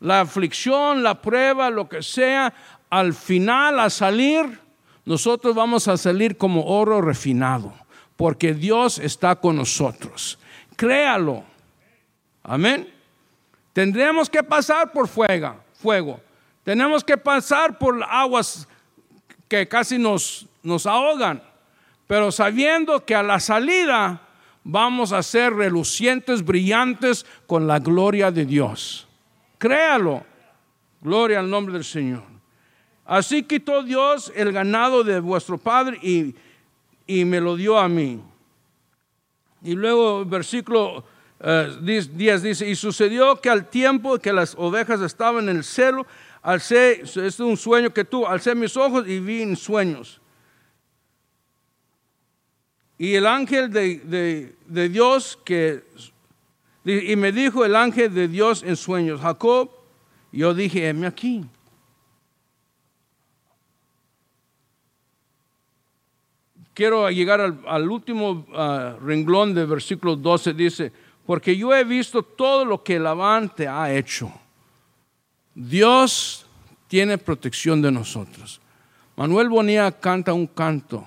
la 0.00 0.20
aflicción, 0.20 1.02
la 1.02 1.20
prueba, 1.20 1.70
lo 1.70 1.88
que 1.88 2.02
sea, 2.02 2.52
al 2.90 3.14
final, 3.14 3.80
a 3.80 3.90
salir, 3.90 4.60
nosotros 5.04 5.54
vamos 5.54 5.88
a 5.88 5.96
salir 5.96 6.36
como 6.36 6.64
oro 6.64 7.00
refinado, 7.00 7.72
porque 8.16 8.54
Dios 8.54 8.98
está 8.98 9.36
con 9.36 9.56
nosotros. 9.56 10.38
Créalo. 10.76 11.44
Amén. 12.42 12.92
Tendremos 13.72 14.30
que 14.30 14.42
pasar 14.42 14.92
por 14.92 15.08
fuego, 15.08 15.56
fuego. 15.74 16.20
Tenemos 16.62 17.02
que 17.02 17.16
pasar 17.16 17.78
por 17.78 18.02
aguas 18.02 18.68
que 19.48 19.66
casi 19.68 19.98
nos, 19.98 20.46
nos 20.62 20.86
ahogan, 20.86 21.42
pero 22.06 22.32
sabiendo 22.32 23.04
que 23.04 23.14
a 23.14 23.22
la 23.22 23.40
salida 23.40 24.20
vamos 24.62 25.12
a 25.12 25.22
ser 25.22 25.52
relucientes, 25.52 26.44
brillantes 26.44 27.26
con 27.46 27.66
la 27.66 27.78
gloria 27.78 28.30
de 28.30 28.46
Dios. 28.46 29.06
Créalo. 29.58 30.24
Gloria 31.00 31.40
al 31.40 31.50
nombre 31.50 31.74
del 31.74 31.84
Señor. 31.84 32.22
Así 33.04 33.42
quitó 33.42 33.82
Dios 33.82 34.32
el 34.34 34.52
ganado 34.52 35.04
de 35.04 35.20
vuestro 35.20 35.58
padre 35.58 35.98
y, 36.02 36.34
y 37.06 37.24
me 37.24 37.40
lo 37.40 37.56
dio 37.56 37.78
a 37.78 37.88
mí. 37.88 38.20
Y 39.62 39.74
luego 39.74 40.24
versículo 40.24 41.04
10 41.40 42.08
eh, 42.08 42.38
dice, 42.40 42.68
y 42.68 42.74
sucedió 42.74 43.40
que 43.40 43.50
al 43.50 43.68
tiempo 43.68 44.18
que 44.18 44.32
las 44.32 44.54
ovejas 44.56 45.00
estaban 45.00 45.48
en 45.48 45.56
el 45.56 45.64
celo, 45.64 46.06
alcé, 46.42 47.02
es 47.02 47.40
un 47.40 47.56
sueño 47.56 47.92
que 47.92 48.04
tú, 48.04 48.26
alcé 48.26 48.54
mis 48.54 48.76
ojos 48.76 49.06
y 49.08 49.18
vi 49.20 49.42
en 49.42 49.56
sueños. 49.56 50.20
Y 52.96 53.14
el 53.14 53.26
ángel 53.26 53.70
de, 53.72 54.54
de 54.66 54.88
Dios 54.88 55.38
que, 55.44 55.82
y 56.84 57.16
me 57.16 57.32
dijo 57.32 57.64
el 57.64 57.74
ángel 57.74 58.14
de 58.14 58.28
Dios 58.28 58.62
en 58.62 58.76
sueños, 58.76 59.20
Jacob, 59.20 59.70
yo 60.30 60.52
dije, 60.52 60.88
heme 60.88 61.06
aquí. 61.06 61.46
Quiero 66.74 67.08
llegar 67.08 67.40
al, 67.40 67.88
último 67.88 68.46
ah, 68.52 68.96
renglón 69.00 69.54
de 69.54 69.64
versículo 69.64 70.16
12, 70.16 70.54
dice, 70.54 70.92
porque 71.24 71.56
yo 71.56 71.72
he 71.72 71.84
visto 71.84 72.22
todo 72.22 72.64
lo 72.64 72.82
que 72.82 72.98
Labán 72.98 73.48
te 73.48 73.68
ha 73.68 73.94
hecho. 73.94 74.32
Dios 75.54 76.46
tiene 76.88 77.16
protección 77.16 77.80
de 77.80 77.92
nosotros. 77.92 78.60
Manuel 79.16 79.48
Bonilla 79.48 79.92
canta 79.92 80.32
un 80.32 80.48
canto 80.48 81.06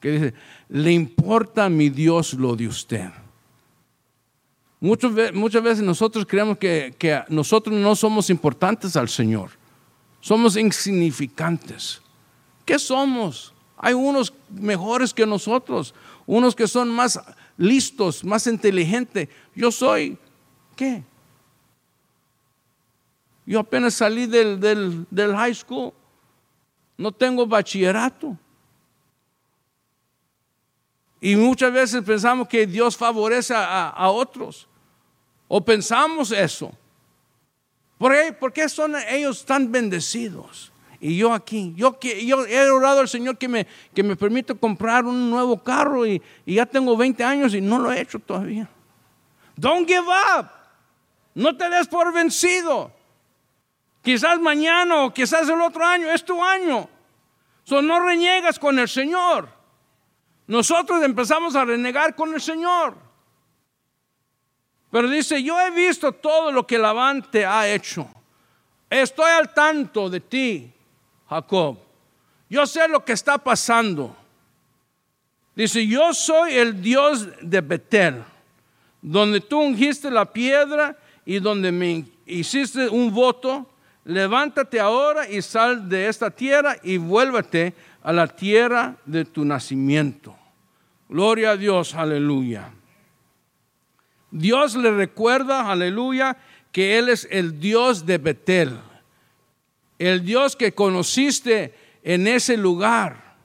que 0.00 0.10
dice, 0.12 0.34
le 0.68 0.92
importa 0.92 1.64
a 1.64 1.68
mi 1.68 1.90
Dios 1.90 2.34
lo 2.34 2.54
de 2.54 2.68
usted. 2.68 3.10
Muchas, 4.80 5.12
veces 5.12 5.82
nosotros 5.82 6.24
creemos 6.24 6.58
que, 6.58 6.94
que 6.96 7.20
nosotros 7.28 7.74
no 7.74 7.96
somos 7.96 8.30
importantes 8.30 8.94
al 8.94 9.08
Señor. 9.08 9.50
Somos 10.20 10.56
insignificantes. 10.56 12.00
¿Qué 12.64 12.78
somos? 12.78 13.52
Hay 13.78 13.94
unos 13.94 14.32
mejores 14.50 15.14
que 15.14 15.24
nosotros, 15.24 15.94
unos 16.26 16.54
que 16.54 16.66
son 16.66 16.90
más 16.90 17.20
listos, 17.56 18.24
más 18.24 18.46
inteligentes. 18.46 19.28
Yo 19.54 19.70
soy, 19.70 20.18
¿qué? 20.74 21.04
Yo 23.46 23.60
apenas 23.60 23.94
salí 23.94 24.26
del, 24.26 24.60
del, 24.60 25.36
high 25.36 25.54
school. 25.54 25.92
No 26.96 27.12
tengo 27.12 27.46
bachillerato. 27.46 28.36
Y 31.20 31.36
muchas 31.36 31.72
veces 31.72 32.02
pensamos 32.04 32.48
que 32.48 32.66
Dios 32.66 32.96
favorece 32.96 33.54
a, 33.56 34.10
otros. 34.10 34.68
O 35.46 35.64
pensamos 35.64 36.30
eso. 36.30 36.72
¿Por 37.96 38.12
qué? 38.12 38.32
¿Por 38.32 38.52
qué 38.52 38.68
son 38.68 38.94
ellos 39.08 39.44
tan 39.44 39.72
bendecidos? 39.72 40.70
Y 41.00 41.16
yo 41.16 41.32
aquí, 41.32 41.74
yo, 41.76 41.98
yo 42.00 42.44
he 42.46 42.70
orado 42.70 43.00
al 43.00 43.08
Señor 43.08 43.38
que 43.38 43.48
me, 43.48 43.66
que 43.94 44.02
me 44.02 44.16
permita 44.16 44.54
comprar 44.54 45.04
un 45.04 45.30
nuevo 45.30 45.62
carro 45.62 46.04
y, 46.04 46.20
ya 46.44 46.66
tengo 46.66 46.96
20 46.96 47.22
años 47.22 47.54
y 47.54 47.60
no 47.60 47.78
lo 47.78 47.92
he 47.92 48.00
hecho 48.00 48.18
todavía. 48.18 48.68
Don't 49.56 49.86
give 49.86 50.06
up. 50.08 50.48
No 51.34 51.56
te 51.56 51.68
des 51.68 51.86
por 51.86 52.12
vencido. 52.12 52.90
Quizás 54.02 54.40
mañana 54.40 55.04
o 55.04 55.12
quizás 55.12 55.48
el 55.48 55.60
otro 55.60 55.84
año 55.84 56.10
es 56.10 56.24
tu 56.24 56.42
año. 56.42 56.88
So, 57.62 57.80
no 57.82 58.00
reniegas 58.00 58.58
con 58.58 58.78
el 58.78 58.88
Señor. 58.88 59.48
Nosotros 60.46 61.02
empezamos 61.02 61.54
a 61.54 61.64
renegar 61.64 62.14
con 62.16 62.34
el 62.34 62.40
Señor. 62.40 62.96
Pero 64.90 65.08
dice, 65.08 65.42
yo 65.42 65.60
he 65.60 65.70
visto 65.70 66.12
todo 66.12 66.50
lo 66.50 66.66
que 66.66 66.78
Labán 66.78 67.22
te 67.30 67.44
ha 67.44 67.68
hecho. 67.68 68.08
Estoy 68.88 69.30
al 69.30 69.52
tanto 69.52 70.08
de 70.08 70.20
ti. 70.20 70.72
Jacob, 71.28 71.78
yo 72.48 72.66
sé 72.66 72.88
lo 72.88 73.04
que 73.04 73.12
está 73.12 73.38
pasando. 73.38 74.16
Dice, 75.54 75.86
yo 75.86 76.14
soy 76.14 76.54
el 76.54 76.80
Dios 76.80 77.28
de 77.42 77.60
Betel, 77.60 78.22
donde 79.02 79.40
tú 79.40 79.60
ungiste 79.60 80.10
la 80.10 80.32
piedra 80.32 80.96
y 81.26 81.40
donde 81.40 81.72
me 81.72 82.04
hiciste 82.26 82.88
un 82.88 83.12
voto. 83.12 83.68
levántate 84.04 84.80
ahora 84.80 85.28
y 85.28 85.42
sal 85.42 85.86
de 85.86 86.08
esta 86.08 86.30
tierra 86.30 86.76
y 86.82 86.96
vuélvete 86.96 87.74
a 88.02 88.10
la 88.10 88.26
tierra 88.26 88.96
de 89.04 89.26
tu 89.26 89.44
nacimiento. 89.44 90.34
Gloria 91.10 91.50
a 91.50 91.56
Dios, 91.58 91.94
aleluya. 91.94 92.70
Dios 94.30 94.76
le 94.76 94.90
recuerda, 94.92 95.70
aleluya, 95.70 96.38
que 96.72 96.98
Él 96.98 97.08
es 97.08 97.28
el 97.30 97.60
Dios 97.60 98.06
de 98.06 98.18
Betel, 98.18 98.78
el 99.98 100.24
Dios 100.24 100.56
que 100.56 100.72
conociste 100.72 101.74
en 102.02 102.26
ese 102.26 102.56
lugar, 102.56 103.36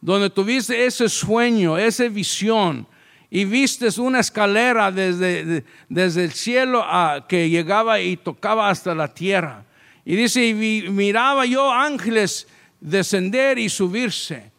donde 0.00 0.30
tuviste 0.30 0.84
ese 0.84 1.08
sueño, 1.08 1.78
esa 1.78 2.08
visión, 2.08 2.86
y 3.30 3.44
vistes 3.44 3.98
una 3.98 4.20
escalera 4.20 4.92
desde, 4.92 5.64
desde 5.88 6.24
el 6.24 6.32
cielo 6.32 6.84
a, 6.84 7.26
que 7.26 7.48
llegaba 7.48 8.00
y 8.00 8.16
tocaba 8.16 8.68
hasta 8.68 8.94
la 8.94 9.12
tierra. 9.12 9.64
Y 10.04 10.14
dice, 10.14 10.46
y 10.46 10.54
miraba 10.90 11.46
yo 11.46 11.72
ángeles 11.72 12.46
descender 12.80 13.58
y 13.58 13.68
subirse. 13.68 14.52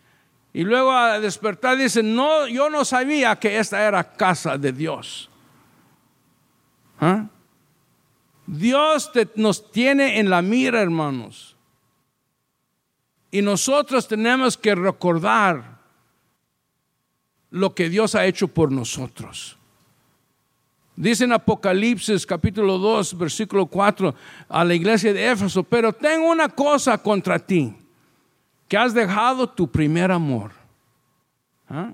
Y 0.51 0.63
luego 0.63 0.91
a 0.91 1.19
despertar 1.19 1.77
dice, 1.77 2.01
no, 2.01 2.47
yo 2.47 2.69
no 2.69 2.83
sabía 2.83 3.35
que 3.35 3.59
esta 3.59 3.85
era 3.85 4.03
casa 4.03 4.57
de 4.57 4.71
Dios. 4.71 5.29
¿Ah? 6.99 7.27
Dios 8.47 9.11
nos 9.35 9.71
tiene 9.71 10.19
en 10.19 10.29
la 10.29 10.41
mira, 10.41 10.81
hermanos. 10.81 11.55
Y 13.31 13.41
nosotros 13.41 14.07
tenemos 14.07 14.57
que 14.57 14.75
recordar 14.75 15.79
lo 17.49 17.73
que 17.73 17.89
Dios 17.89 18.15
ha 18.15 18.25
hecho 18.25 18.47
por 18.47 18.71
nosotros. 18.71 19.57
Dice 20.95 21.25
en 21.25 21.33
Apocalipsis 21.33 22.25
capítulo 22.25 22.77
2, 22.77 23.17
versículo 23.17 23.65
4 23.65 24.15
a 24.47 24.63
la 24.63 24.73
iglesia 24.73 25.11
de 25.11 25.29
Éfeso, 25.29 25.63
pero 25.63 25.91
tengo 25.91 26.29
una 26.31 26.47
cosa 26.47 26.97
contra 26.97 27.37
ti 27.37 27.75
que 28.67 28.77
has 28.77 28.93
dejado 28.93 29.49
tu 29.49 29.69
primer 29.69 30.11
amor. 30.11 30.51
¿Ah? 31.69 31.91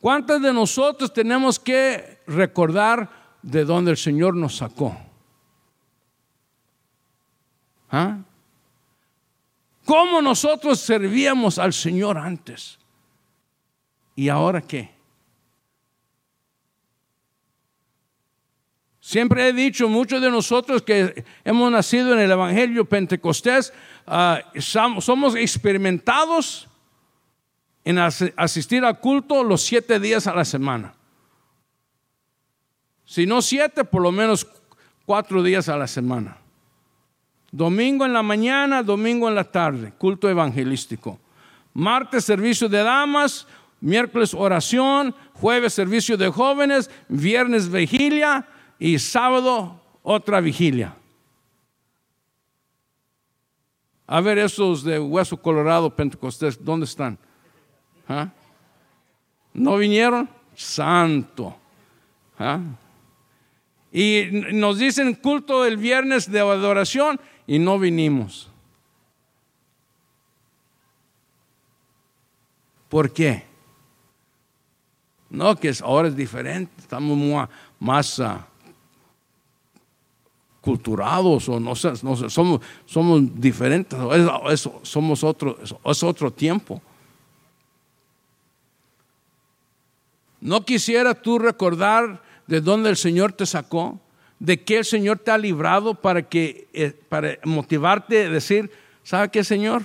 ¿Cuántos 0.00 0.42
de 0.42 0.52
nosotros 0.52 1.12
tenemos 1.12 1.58
que 1.58 2.18
recordar 2.26 3.10
de 3.50 3.64
dónde 3.64 3.90
el 3.90 3.96
Señor 3.96 4.36
nos 4.36 4.56
sacó? 4.56 4.94
¿Ah? 7.90 8.18
¿Cómo 9.86 10.20
nosotros 10.20 10.78
servíamos 10.78 11.58
al 11.58 11.72
Señor 11.72 12.18
antes? 12.18 12.78
¿Y 14.14 14.28
ahora 14.28 14.60
qué? 14.60 14.90
Siempre 19.00 19.48
he 19.48 19.54
dicho, 19.54 19.88
muchos 19.88 20.20
de 20.20 20.30
nosotros 20.30 20.82
que 20.82 21.24
hemos 21.42 21.72
nacido 21.72 22.12
en 22.12 22.18
el 22.18 22.30
Evangelio 22.30 22.84
Pentecostés, 22.84 23.72
ah, 24.06 24.42
somos 24.58 25.34
experimentados 25.34 26.68
en 27.82 27.96
asistir 27.96 28.84
al 28.84 29.00
culto 29.00 29.42
los 29.42 29.62
siete 29.62 29.98
días 29.98 30.26
a 30.26 30.34
la 30.34 30.44
semana. 30.44 30.97
Si 33.08 33.24
no 33.24 33.40
siete, 33.40 33.84
por 33.84 34.02
lo 34.02 34.12
menos 34.12 34.46
cuatro 35.06 35.42
días 35.42 35.70
a 35.70 35.78
la 35.78 35.86
semana. 35.86 36.36
Domingo 37.50 38.04
en 38.04 38.12
la 38.12 38.22
mañana, 38.22 38.82
domingo 38.82 39.30
en 39.30 39.34
la 39.34 39.44
tarde, 39.44 39.94
culto 39.96 40.28
evangelístico. 40.28 41.18
Martes, 41.72 42.26
servicio 42.26 42.68
de 42.68 42.82
damas, 42.82 43.46
miércoles 43.80 44.34
oración, 44.34 45.14
jueves 45.32 45.72
servicio 45.72 46.18
de 46.18 46.28
jóvenes, 46.28 46.90
viernes 47.08 47.72
vigilia, 47.72 48.46
y 48.78 48.98
sábado 48.98 49.80
otra 50.02 50.42
vigilia. 50.42 50.94
A 54.06 54.20
ver, 54.20 54.36
esos 54.36 54.84
de 54.84 54.98
Hueso 54.98 55.40
Colorado, 55.40 55.96
Pentecostés, 55.96 56.62
¿dónde 56.62 56.84
están? 56.84 57.18
¿Ah? 58.06 58.28
¿No 59.54 59.78
vinieron? 59.78 60.28
Santo. 60.54 61.56
¿Ah? 62.38 62.60
Y 63.92 64.28
nos 64.52 64.78
dicen 64.78 65.14
culto 65.14 65.64
el 65.64 65.76
viernes 65.76 66.30
de 66.30 66.40
adoración 66.40 67.18
y 67.46 67.58
no 67.58 67.78
vinimos. 67.78 68.50
¿Por 72.88 73.12
qué? 73.12 73.44
No, 75.30 75.56
que 75.56 75.72
ahora 75.82 76.08
es 76.08 76.16
diferente, 76.16 76.72
estamos 76.78 77.48
más, 77.78 78.20
ah, 78.20 78.46
culturados 80.60 81.48
o 81.48 81.60
no 81.60 81.74
somos, 81.74 82.60
somos 82.84 83.40
diferentes, 83.40 83.98
somos 84.82 85.24
otro, 85.24 85.58
es 85.62 86.02
otro 86.02 86.30
tiempo. 86.30 86.82
¿No 90.40 90.64
quisiera 90.64 91.14
tú 91.14 91.38
recordar 91.38 92.22
de 92.48 92.60
dónde 92.60 92.90
el 92.90 92.96
Señor 92.96 93.32
te 93.32 93.46
sacó? 93.46 94.00
¿De 94.40 94.64
qué 94.64 94.78
el 94.78 94.84
Señor 94.84 95.20
te 95.20 95.30
ha 95.30 95.38
librado 95.38 95.94
para, 95.94 96.22
que, 96.22 96.68
eh, 96.72 96.92
para 97.08 97.38
motivarte 97.44 98.26
a 98.26 98.30
decir, 98.30 98.70
¿sabe 99.04 99.28
qué, 99.28 99.44
Señor? 99.44 99.82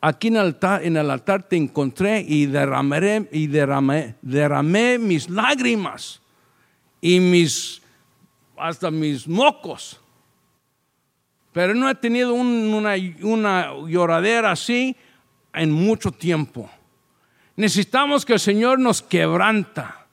Aquí 0.00 0.28
en 0.28 0.36
el, 0.36 1.10
altar, 1.10 1.48
te 1.48 1.56
encontré 1.56 2.20
y 2.26 2.44
y 2.44 2.46
derramé, 2.46 4.14
derramé 4.22 4.98
mis 4.98 5.28
lágrimas 5.28 6.22
y 7.02 7.20
mis, 7.20 7.82
hasta 8.56 8.90
mis 8.90 9.28
mocos 9.28 10.00
pero 11.54 11.72
no 11.72 11.88
he 11.88 11.94
tenido 11.94 12.34
una, 12.34 12.94
una 13.22 13.72
lloradera 13.86 14.50
así 14.50 14.96
en 15.52 15.70
mucho 15.70 16.10
tiempo. 16.10 16.68
Necesitamos 17.54 18.24
que 18.26 18.32
el 18.32 18.40
Señor 18.40 18.80
nos 18.80 19.00
quebranta. 19.00 20.03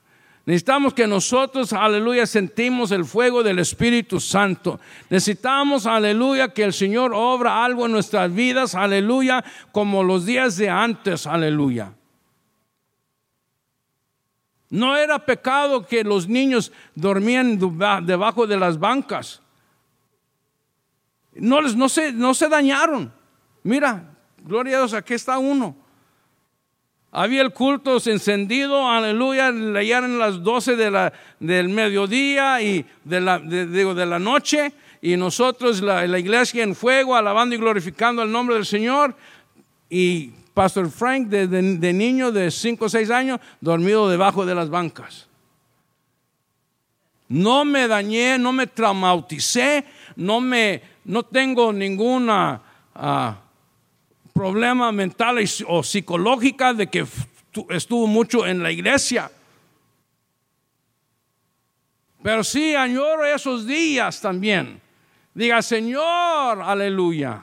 Necesitamos 0.44 0.92
que 0.92 1.06
nosotros, 1.06 1.72
aleluya, 1.72 2.26
sentimos 2.26 2.90
el 2.90 3.04
fuego 3.04 3.44
del 3.44 3.60
Espíritu 3.60 4.18
Santo. 4.18 4.80
Necesitamos, 5.08 5.86
aleluya, 5.86 6.48
que 6.48 6.64
el 6.64 6.72
Señor 6.72 7.12
obra 7.14 7.64
algo 7.64 7.86
en 7.86 7.92
nuestras 7.92 8.32
vidas, 8.34 8.74
aleluya, 8.74 9.44
como 9.70 10.02
los 10.02 10.26
días 10.26 10.56
de 10.56 10.68
antes, 10.68 11.28
aleluya. 11.28 11.92
No 14.68 14.96
era 14.96 15.24
pecado 15.24 15.86
que 15.86 16.02
los 16.02 16.28
niños 16.28 16.72
dormían 16.96 17.58
debajo 18.04 18.46
de 18.46 18.56
las 18.56 18.80
bancas. 18.80 19.42
No, 21.34 21.60
no, 21.60 21.88
se, 21.88 22.12
no 22.12 22.34
se 22.34 22.48
dañaron. 22.48 23.12
Mira, 23.62 24.16
gloria 24.38 24.76
a 24.76 24.78
Dios, 24.80 24.94
aquí 24.94 25.14
está 25.14 25.38
uno. 25.38 25.76
Había 27.14 27.42
el 27.42 27.52
culto 27.52 27.98
encendido, 28.06 28.88
aleluya, 28.88 29.50
leían 29.50 30.18
las 30.18 30.42
12 30.42 30.76
de 30.76 31.12
del 31.40 31.68
mediodía 31.68 32.62
y 32.62 32.86
de 33.04 33.20
la, 33.20 33.38
de, 33.38 34.06
la 34.06 34.18
noche, 34.18 34.72
y 35.02 35.18
nosotros, 35.18 35.82
la, 35.82 36.06
la, 36.06 36.18
iglesia 36.18 36.62
en 36.64 36.74
fuego, 36.74 37.14
alabando 37.14 37.54
y 37.54 37.58
glorificando 37.58 38.22
el 38.22 38.32
nombre 38.32 38.54
del 38.54 38.64
Señor. 38.64 39.14
Y 39.90 40.30
Pastor 40.54 40.90
Frank, 40.90 41.28
de, 41.28 41.46
de 41.46 41.92
niño 41.92 42.32
de 42.32 42.50
5 42.50 42.86
o 42.86 42.88
6 42.88 43.10
años, 43.10 43.40
dormido 43.60 44.08
debajo 44.08 44.46
de 44.46 44.54
las 44.54 44.70
bancas. 44.70 45.28
No 47.28 47.66
me 47.66 47.88
dañé, 47.88 48.38
no 48.38 48.52
me 48.52 48.66
traumaticé, 48.66 49.84
no 50.16 50.40
me, 50.40 50.80
no 51.04 51.22
tengo 51.24 51.74
ninguna 51.74 52.62
ah, 52.94 53.41
problema 54.32 54.90
mental 54.92 55.38
o 55.66 55.82
psicológica 55.82 56.74
de 56.74 56.86
que 56.88 57.06
estuvo 57.70 58.06
mucho 58.06 58.46
en 58.46 58.62
la 58.62 58.70
iglesia. 58.70 59.30
Pero 62.22 62.44
sí 62.44 62.74
añoro 62.74 63.24
esos 63.24 63.66
días 63.66 64.20
también. 64.20 64.80
Diga, 65.34 65.60
Señor, 65.62 66.62
aleluya. 66.62 67.42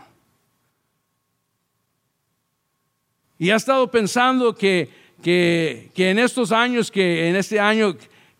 Y 3.37 3.49
he 3.49 3.55
estado 3.55 3.89
pensando 3.89 4.53
que, 4.53 4.89
que, 5.23 5.91
en 5.95 6.19
estos 6.19 6.51
años, 6.51 6.91
que 6.91 7.29
en 7.29 7.35
este 7.35 7.59
año 7.59 7.95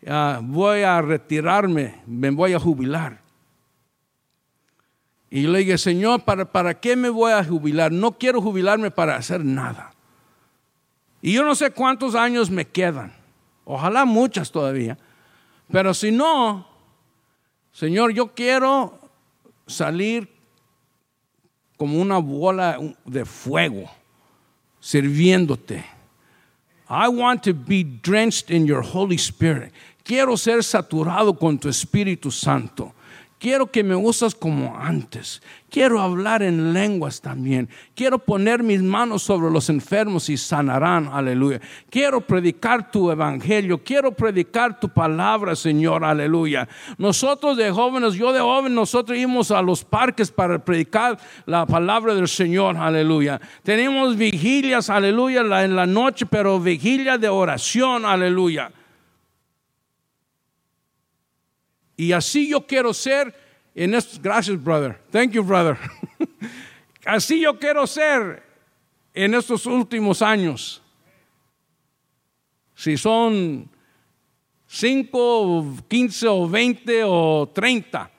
ah, 0.07 0.39
voy 0.41 0.82
a 0.82 1.01
retirarme, 1.01 2.01
me 2.05 2.30
voy 2.30 2.53
a 2.53 2.59
jubilar. 2.59 3.21
Y 5.32 5.43
le 5.43 5.59
dije, 5.59 5.77
Señor, 5.77 6.23
¿para, 6.23 6.45
¿para 6.45 6.80
qué 6.80 6.95
me 6.95 7.09
voy 7.09 7.32
a 7.32 7.43
jubilar? 7.43 7.91
No 7.91 8.17
quiero 8.17 8.41
jubilarme 8.41 8.89
para 8.89 9.15
hacer 9.15 9.45
nada. 9.45 9.93
Y 11.21 11.34
yo 11.34 11.43
no 11.43 11.53
sé 11.55 11.71
cuántos 11.71 12.15
años 12.15 12.49
me 12.49 12.65
quedan. 12.65 13.13
Ojalá 13.65 14.05
muchas 14.05 14.51
todavía. 14.51 14.97
Pero 15.71 15.93
si 15.93 16.11
no, 16.11 16.67
Señor, 17.71 18.13
yo 18.13 18.34
quiero 18.34 18.99
salir 19.67 20.27
como 21.77 22.01
una 22.01 22.17
bola 22.17 22.77
de 23.05 23.23
fuego, 23.25 23.89
sirviéndote. 24.80 25.86
I 26.89 27.07
want 27.07 27.43
to 27.43 27.53
be 27.53 27.84
drenched 27.84 28.49
in 28.49 28.65
your 28.65 28.82
Holy 28.82 29.17
Spirit. 29.17 29.71
Quiero 30.03 30.36
ser 30.36 30.63
saturado 30.63 31.38
con 31.38 31.59
tu 31.59 31.69
Espíritu 31.69 32.32
Santo. 32.32 32.93
Quiero 33.39 33.71
que 33.71 33.85
me 33.85 33.95
usas 33.95 34.35
como 34.35 34.77
antes. 34.77 35.41
Quiero 35.69 36.01
hablar 36.01 36.43
en 36.43 36.73
lenguas 36.73 37.21
también. 37.21 37.69
Quiero 37.95 38.19
poner 38.19 38.63
mis 38.63 38.81
manos 38.81 39.23
sobre 39.23 39.49
los 39.49 39.69
enfermos 39.69 40.29
y 40.29 40.35
sanarán. 40.35 41.07
Aleluya. 41.07 41.61
Quiero 41.89 42.19
predicar 42.19 42.91
tu 42.91 43.09
evangelio. 43.09 43.81
Quiero 43.81 44.11
predicar 44.11 44.77
tu 44.77 44.89
palabra, 44.89 45.55
Señor. 45.55 46.03
Aleluya. 46.03 46.67
Nosotros 46.97 47.55
de 47.55 47.71
jóvenes, 47.71 48.15
yo 48.15 48.33
de 48.33 48.41
joven, 48.41 48.75
nosotros 48.75 49.17
íbamos 49.17 49.51
a 49.51 49.61
los 49.61 49.85
parques 49.85 50.29
para 50.29 50.59
predicar 50.59 51.17
la 51.45 51.65
palabra 51.65 52.13
del 52.15 52.27
Señor. 52.27 52.75
Aleluya. 52.75 53.39
Tenemos 53.63 54.17
vigilias, 54.17 54.89
aleluya, 54.89 55.63
en 55.63 55.77
la 55.77 55.85
noche, 55.85 56.25
pero 56.25 56.59
vigilia 56.59 57.17
de 57.17 57.29
oración. 57.29 58.03
Aleluya. 58.03 58.69
Y 62.00 62.14
así 62.14 62.47
yo 62.47 62.66
quiero 62.66 62.93
ser 62.93 63.36
en 63.76 63.93
estos, 63.93 64.22
gracias 64.22 64.64
brother, 64.64 64.97
thank 65.12 65.32
you 65.32 65.43
brother. 65.43 65.78
así 67.06 67.41
yo 67.41 67.60
quiero 67.60 67.86
ser 67.86 68.41
en 69.14 69.34
estos 69.34 69.66
últimos 69.66 70.22
años. 70.22 70.82
Si 72.74 72.95
son 72.95 73.70
5, 74.66 75.76
15 75.89 76.28
o 76.30 76.47
20 76.47 77.04
o 77.04 77.52
30. 77.54 78.10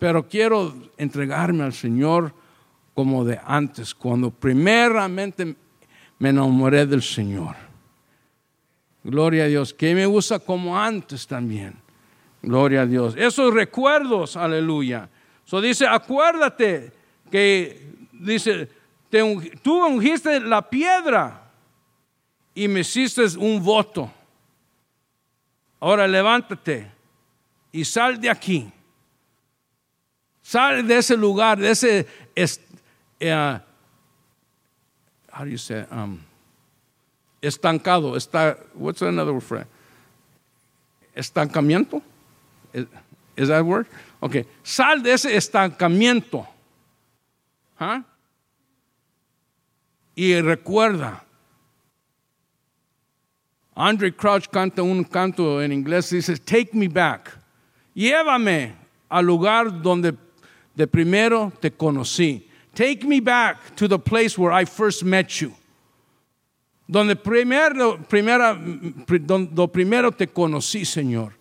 Pero 0.00 0.28
quiero 0.28 0.90
entregarme 0.96 1.62
al 1.62 1.74
Señor 1.74 2.34
como 2.92 3.24
de 3.24 3.38
antes, 3.44 3.94
cuando 3.94 4.32
primeramente 4.32 5.54
me 6.18 6.30
enamoré 6.30 6.86
del 6.86 7.02
Señor. 7.02 7.67
Gloria 9.08 9.44
a 9.44 9.46
Dios. 9.46 9.72
Que 9.72 9.94
me 9.94 10.06
usa 10.06 10.38
como 10.38 10.78
antes 10.78 11.26
también. 11.26 11.74
Gloria 12.42 12.82
a 12.82 12.86
Dios. 12.86 13.16
Esos 13.16 13.54
recuerdos, 13.54 14.36
aleluya. 14.36 15.08
So 15.46 15.62
dice, 15.62 15.86
acuérdate 15.86 16.92
que 17.30 17.94
dice, 18.12 18.68
tú 19.62 19.86
ungiste 19.86 20.40
la 20.40 20.68
piedra 20.68 21.50
y 22.54 22.68
me 22.68 22.80
hiciste 22.80 23.24
un 23.38 23.64
voto. 23.64 24.12
Ahora 25.80 26.06
levántate 26.06 26.92
y 27.72 27.86
sal 27.86 28.20
de 28.20 28.28
aquí. 28.28 28.70
Sal 30.42 30.86
de 30.86 30.98
ese 30.98 31.16
lugar, 31.16 31.58
de 31.58 31.70
ese, 31.70 32.06
uh, 33.22 33.58
how 35.32 35.44
do 35.44 35.50
you 35.50 35.56
say, 35.56 35.86
um, 35.90 36.27
estancado, 37.40 38.16
está, 38.16 38.56
what's 38.74 39.02
another 39.02 39.32
word 39.32 39.42
for 39.42 39.66
Estancamiento. 41.16 42.00
Is, 43.36 43.48
that 43.48 43.64
word? 43.64 43.86
Okay. 44.22 44.44
Sal 44.62 45.02
de 45.02 45.12
ese 45.12 45.26
estancamiento. 45.26 46.46
¿Ah? 47.80 48.04
Y 50.16 50.40
recuerda, 50.40 51.22
Andre 53.76 54.10
Crouch 54.10 54.48
canta 54.50 54.82
un 54.82 55.04
canto 55.04 55.60
en 55.60 55.72
inglés, 55.72 56.10
dice, 56.10 56.36
take 56.44 56.74
me 56.74 56.88
back. 56.88 57.30
Llévame 57.94 58.74
al 59.08 59.24
lugar 59.24 59.82
donde 59.82 60.16
de 60.76 60.86
primero 60.86 61.52
te 61.60 61.70
conocí. 61.70 62.42
Take 62.74 63.04
me 63.04 63.20
back 63.20 63.74
to 63.76 63.88
the 63.88 63.98
place 63.98 64.38
where 64.38 64.52
I 64.52 64.64
first 64.64 65.04
met 65.04 65.40
you. 65.40 65.52
Donde 66.88 67.16
primero, 67.16 68.02
primera, 68.08 68.58
donde 68.58 69.68
primero 69.68 70.10
te 70.10 70.26
conocí, 70.26 70.86
Señor. 70.86 71.34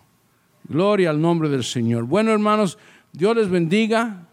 Gloria 0.67 1.09
al 1.09 1.21
nombre 1.21 1.47
del 1.47 1.63
Señor. 1.63 2.03
Bueno, 2.03 2.31
hermanos, 2.31 2.77
Dios 3.13 3.35
les 3.38 3.49
bendiga. 3.49 4.27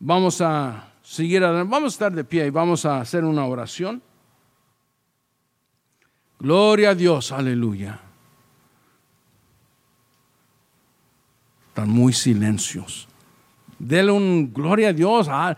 Vamos 0.00 0.40
a 0.40 0.92
seguir 1.02 1.44
adelante. 1.44 1.70
Vamos 1.70 1.92
a 1.92 1.94
estar 1.94 2.12
de 2.12 2.24
pie 2.24 2.46
y 2.46 2.50
vamos 2.50 2.86
a 2.86 3.00
hacer 3.00 3.24
una 3.24 3.44
oración. 3.44 4.02
Gloria 6.38 6.90
a 6.90 6.94
Dios. 6.94 7.30
Aleluya. 7.32 8.00
Están 11.74 11.90
muy 11.90 12.12
silencios. 12.12 13.08
Dele 13.80 14.12
un 14.12 14.54
gloria 14.54 14.90
a 14.90 14.92
Dios. 14.92 15.26
Ah, 15.28 15.56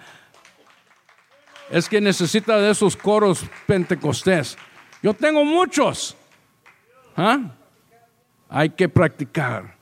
es 1.69 1.91
que 1.91 2.01
necesita 2.01 2.57
de 2.57 2.71
esos 2.71 2.97
coros 2.97 3.45
pentecostés. 3.67 4.57
Yo 5.03 5.13
tengo 5.13 5.45
muchos. 5.45 6.17
¿Ah? 7.15 7.55
Hay 8.49 8.71
que 8.71 8.89
practicar. 8.89 9.77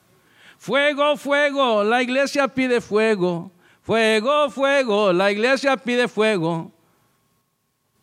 Fuego, 0.58 1.16
fuego, 1.16 1.84
la 1.84 2.02
iglesia 2.02 2.48
pide 2.48 2.80
fuego. 2.80 3.52
Fuego, 3.82 4.50
fuego, 4.50 5.12
la 5.12 5.30
iglesia 5.30 5.76
pide 5.76 6.08
fuego. 6.08 6.72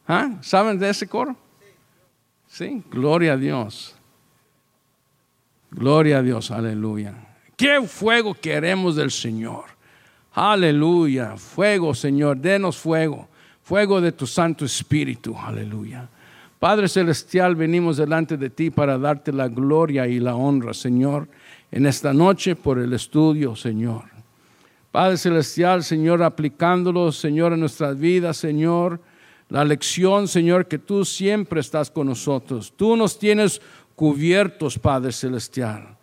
¿Ah? 0.07 0.37
¿Saben 0.39 0.79
de 0.79 0.89
ese 0.89 1.05
coro? 1.05 1.35
Sí, 2.47 2.81
gloria 2.89 3.33
a 3.33 3.37
Dios. 3.37 3.93
Gloria 5.69 6.19
a 6.19 6.21
Dios, 6.21 6.49
aleluya. 6.49 7.30
¿Qué 7.61 7.79
fuego 7.87 8.33
queremos 8.33 8.95
del 8.95 9.11
Señor? 9.11 9.65
Aleluya. 10.33 11.37
Fuego, 11.37 11.93
Señor. 11.93 12.37
Denos 12.37 12.75
fuego. 12.75 13.27
Fuego 13.61 14.01
de 14.01 14.11
tu 14.11 14.25
Santo 14.25 14.65
Espíritu. 14.65 15.37
Aleluya. 15.37 16.09
Padre 16.57 16.87
Celestial, 16.87 17.55
venimos 17.55 17.97
delante 17.97 18.35
de 18.35 18.49
ti 18.49 18.71
para 18.71 18.97
darte 18.97 19.31
la 19.31 19.47
gloria 19.47 20.07
y 20.07 20.19
la 20.19 20.33
honra, 20.33 20.73
Señor, 20.73 21.27
en 21.71 21.85
esta 21.85 22.13
noche 22.13 22.55
por 22.55 22.79
el 22.79 22.93
estudio, 22.93 23.55
Señor. 23.55 24.05
Padre 24.91 25.17
Celestial, 25.17 25.83
Señor, 25.83 26.23
aplicándolo, 26.23 27.11
Señor, 27.11 27.53
en 27.53 27.59
nuestras 27.59 27.95
vidas, 27.99 28.37
Señor, 28.37 28.99
la 29.49 29.63
lección, 29.63 30.27
Señor, 30.27 30.67
que 30.67 30.79
tú 30.79 31.05
siempre 31.05 31.61
estás 31.61 31.91
con 31.91 32.07
nosotros. 32.07 32.73
Tú 32.75 32.95
nos 32.95 33.19
tienes 33.19 33.61
cubiertos, 33.95 34.79
Padre 34.79 35.11
Celestial. 35.11 36.00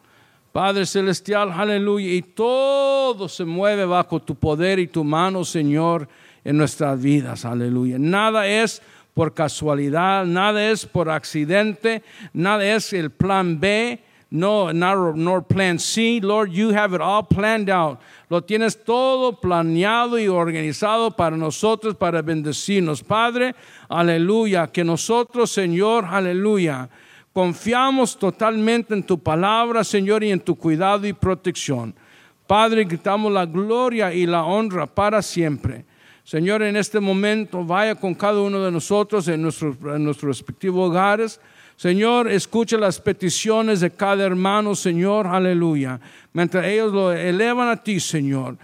Padre 0.59 0.86
Celestial, 0.86 1.52
aleluya, 1.52 2.12
y 2.12 2.20
todo 2.20 3.28
se 3.28 3.44
mueve 3.44 3.84
bajo 3.84 4.20
tu 4.20 4.34
poder 4.34 4.80
y 4.80 4.88
tu 4.88 5.04
mano, 5.04 5.44
Señor, 5.44 6.09
en 6.42 6.56
nuestras 6.56 7.00
vidas, 7.00 7.44
aleluya. 7.44 7.96
Nada 7.96 8.44
es 8.44 8.82
por 9.14 9.34
casualidad, 9.34 10.24
nada 10.24 10.68
es 10.68 10.84
por 10.84 11.11
accidente, 11.11 12.02
nada 12.32 12.66
es 12.74 12.92
el 12.92 13.12
plan 13.12 13.61
B, 13.61 14.00
no, 14.30 14.72
nor 14.72 15.44
plan 15.44 15.78
C. 15.78 16.18
Lord, 16.20 16.50
you 16.50 16.70
have 16.70 16.92
it 16.92 17.00
all 17.00 17.24
planned 17.24 17.70
out. 17.70 18.00
Lo 18.28 18.42
tienes 18.42 18.82
todo 18.82 19.40
planeado 19.40 20.18
y 20.18 20.26
organizado 20.26 21.12
para 21.12 21.36
nosotros, 21.36 21.94
para 21.94 22.20
bendecirnos. 22.20 23.04
Padre, 23.04 23.54
aleluya, 23.88 24.66
que 24.66 24.82
nosotros, 24.82 25.52
Señor, 25.52 26.04
aleluya 26.04 26.88
Confiamos 27.33 28.18
totalmente 28.18 28.95
en 28.95 29.03
tu 29.03 29.18
palabra, 29.18 29.85
Señor, 29.85 30.24
y 30.24 30.31
en 30.31 30.41
tu 30.41 30.57
cuidado 30.57 31.07
y 31.07 31.12
protección. 31.12 31.95
Padre, 32.47 32.85
gritamos 32.85 33.33
la 33.33 33.47
gloria 33.47 34.12
y 34.12 34.26
la 34.26 34.45
honra 34.45 34.87
para 34.87 35.22
siempre. 35.22 35.85
Señor, 36.24 36.62
en 36.62 36.76
este 36.76 37.01
momento 37.01 37.64
vaya 37.64 37.95
con 37.95 38.14
cada 38.14 38.41
uno 38.41 38.62
de 38.62 38.70
nosotros 38.70 39.29
en 39.29 39.43
nuestros, 39.43 39.76
respectivos 40.22 40.91
hogares. 40.91 41.41
Señor, 41.76 42.29
escucha 42.29 42.76
las 42.76 43.01
peticiones 43.01 43.81
de 43.81 43.91
cada 43.91 44.24
hermano, 44.24 44.74
Señor, 44.74 45.26
aleluya. 45.26 46.01
Mientras 46.33 46.66
ellos 46.66 46.93
lo 46.93 47.12
elevan 47.12 47.68
a 47.68 47.76
ti, 47.76 48.01
Señor 48.01 48.59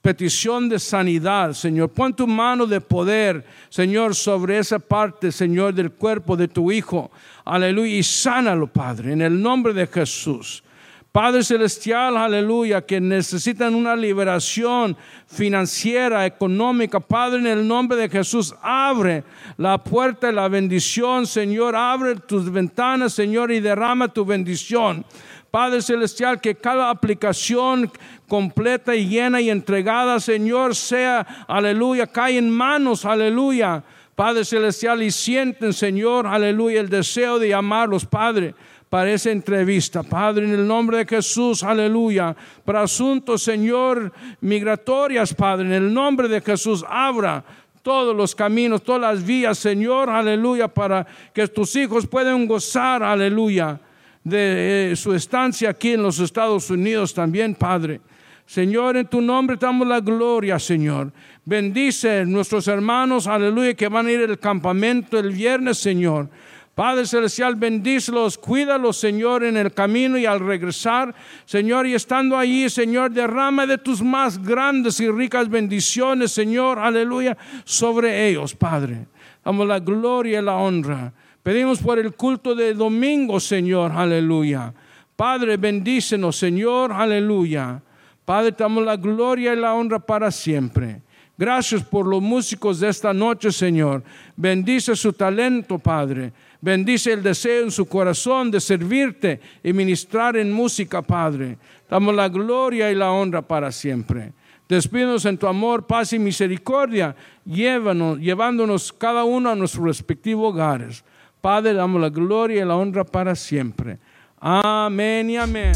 petición 0.00 0.68
de 0.68 0.78
sanidad, 0.78 1.52
Señor. 1.52 1.90
Pon 1.90 2.14
tu 2.14 2.26
mano 2.26 2.66
de 2.66 2.80
poder, 2.80 3.44
Señor, 3.68 4.14
sobre 4.14 4.58
esa 4.58 4.78
parte, 4.78 5.30
Señor, 5.30 5.74
del 5.74 5.92
cuerpo 5.92 6.36
de 6.36 6.48
tu 6.48 6.72
Hijo. 6.72 7.10
Aleluya. 7.44 7.96
Y 7.96 8.02
sánalo, 8.02 8.66
Padre, 8.66 9.12
en 9.12 9.22
el 9.22 9.40
nombre 9.40 9.72
de 9.72 9.86
Jesús. 9.86 10.62
Padre 11.10 11.42
Celestial, 11.42 12.16
aleluya, 12.16 12.82
que 12.82 13.00
necesitan 13.00 13.74
una 13.74 13.96
liberación 13.96 14.96
financiera, 15.26 16.26
económica. 16.26 17.00
Padre, 17.00 17.40
en 17.40 17.46
el 17.46 17.66
nombre 17.66 17.96
de 17.96 18.10
Jesús, 18.10 18.54
abre 18.62 19.24
la 19.56 19.82
puerta 19.82 20.28
de 20.28 20.34
la 20.34 20.48
bendición, 20.48 21.26
Señor. 21.26 21.74
Abre 21.74 22.16
tus 22.16 22.52
ventanas, 22.52 23.14
Señor, 23.14 23.50
y 23.50 23.60
derrama 23.60 24.08
tu 24.08 24.24
bendición. 24.24 25.04
Padre 25.50 25.80
Celestial, 25.80 26.40
que 26.40 26.54
cada 26.54 26.90
aplicación 26.90 27.90
completa 28.26 28.94
y 28.94 29.08
llena 29.08 29.40
y 29.40 29.50
entregada, 29.50 30.20
Señor, 30.20 30.74
sea, 30.74 31.44
aleluya, 31.48 32.06
cae 32.06 32.38
en 32.38 32.50
manos, 32.50 33.04
aleluya. 33.04 33.82
Padre 34.14 34.44
Celestial, 34.44 35.02
y 35.02 35.10
sienten, 35.10 35.72
Señor, 35.72 36.26
aleluya, 36.26 36.80
el 36.80 36.88
deseo 36.88 37.38
de 37.38 37.54
amarlos, 37.54 38.04
Padre 38.04 38.54
para 38.88 39.12
esa 39.12 39.30
entrevista. 39.30 40.02
Padre, 40.02 40.46
en 40.46 40.52
el 40.52 40.66
nombre 40.66 40.98
de 40.98 41.06
Jesús, 41.06 41.62
aleluya. 41.62 42.34
Para 42.64 42.82
asuntos, 42.82 43.42
Señor, 43.42 44.12
migratorias, 44.40 45.34
Padre, 45.34 45.66
en 45.66 45.72
el 45.72 45.92
nombre 45.92 46.28
de 46.28 46.40
Jesús, 46.40 46.84
abra 46.88 47.44
todos 47.82 48.14
los 48.14 48.34
caminos, 48.34 48.82
todas 48.82 49.00
las 49.00 49.24
vías, 49.24 49.58
Señor, 49.58 50.10
aleluya, 50.10 50.68
para 50.68 51.06
que 51.32 51.46
tus 51.48 51.74
hijos 51.76 52.06
puedan 52.06 52.46
gozar, 52.46 53.02
aleluya, 53.02 53.80
de 54.28 54.92
eh, 54.92 54.96
su 54.96 55.14
estancia 55.14 55.70
aquí 55.70 55.92
en 55.92 56.02
los 56.02 56.18
Estados 56.18 56.70
Unidos 56.70 57.14
también, 57.14 57.54
Padre. 57.54 58.00
Señor, 58.46 58.96
en 58.96 59.06
tu 59.06 59.20
nombre 59.20 59.56
damos 59.60 59.86
la 59.86 60.00
gloria, 60.00 60.58
Señor. 60.58 61.12
Bendice 61.44 62.24
nuestros 62.24 62.66
hermanos, 62.66 63.26
aleluya, 63.26 63.74
que 63.74 63.88
van 63.88 64.06
a 64.06 64.12
ir 64.12 64.20
al 64.20 64.38
campamento 64.38 65.18
el 65.18 65.32
viernes, 65.32 65.78
Señor. 65.78 66.30
Padre 66.74 67.06
Celestial, 67.06 67.56
bendícelos, 67.56 68.38
cuídalos, 68.38 68.96
Señor, 68.96 69.42
en 69.42 69.56
el 69.56 69.74
camino 69.74 70.16
y 70.16 70.26
al 70.26 70.38
regresar, 70.38 71.12
Señor, 71.44 71.88
y 71.88 71.94
estando 71.94 72.38
allí, 72.38 72.70
Señor, 72.70 73.10
derrama 73.10 73.66
de 73.66 73.78
tus 73.78 74.00
más 74.00 74.40
grandes 74.40 75.00
y 75.00 75.10
ricas 75.10 75.48
bendiciones, 75.48 76.30
Señor, 76.30 76.78
aleluya, 76.78 77.36
sobre 77.64 78.28
ellos, 78.28 78.54
Padre. 78.54 79.08
Damos 79.44 79.66
la 79.66 79.80
gloria 79.80 80.38
y 80.38 80.42
la 80.42 80.54
honra. 80.54 81.12
Pedimos 81.48 81.78
por 81.78 81.98
el 81.98 82.12
culto 82.12 82.54
de 82.54 82.74
domingo, 82.74 83.40
Señor, 83.40 83.92
aleluya. 83.92 84.70
Padre, 85.16 85.56
bendícenos, 85.56 86.36
Señor, 86.36 86.92
aleluya. 86.92 87.80
Padre, 88.22 88.54
damos 88.58 88.84
la 88.84 88.98
gloria 88.98 89.54
y 89.54 89.56
la 89.56 89.72
honra 89.72 89.98
para 89.98 90.30
siempre. 90.30 91.00
Gracias 91.38 91.82
por 91.82 92.04
los 92.04 92.20
músicos 92.20 92.80
de 92.80 92.90
esta 92.90 93.14
noche, 93.14 93.50
Señor. 93.50 94.02
Bendice 94.36 94.94
su 94.94 95.14
talento, 95.14 95.78
Padre. 95.78 96.34
Bendice 96.60 97.14
el 97.14 97.22
deseo 97.22 97.64
en 97.64 97.70
su 97.70 97.86
corazón 97.86 98.50
de 98.50 98.60
servirte 98.60 99.40
y 99.64 99.72
ministrar 99.72 100.36
en 100.36 100.52
música, 100.52 101.00
Padre. 101.00 101.56
Damos 101.88 102.14
la 102.14 102.28
gloria 102.28 102.90
y 102.90 102.94
la 102.94 103.10
honra 103.10 103.40
para 103.40 103.72
siempre. 103.72 104.34
Despídenos 104.68 105.24
en 105.24 105.38
tu 105.38 105.46
amor, 105.46 105.86
paz 105.86 106.12
y 106.12 106.18
misericordia, 106.18 107.16
llévanos, 107.46 108.18
llevándonos 108.18 108.92
cada 108.92 109.24
uno 109.24 109.48
a 109.48 109.54
nuestros 109.54 109.86
respectivos 109.86 110.52
hogares. 110.52 111.04
Padre, 111.40 111.74
damos 111.74 112.00
la 112.00 112.08
gloria 112.08 112.62
y 112.62 112.66
la 112.66 112.76
honra 112.76 113.04
para 113.04 113.34
siempre. 113.34 113.98
Amén 114.40 115.30
y 115.30 115.36
amén. 115.36 115.72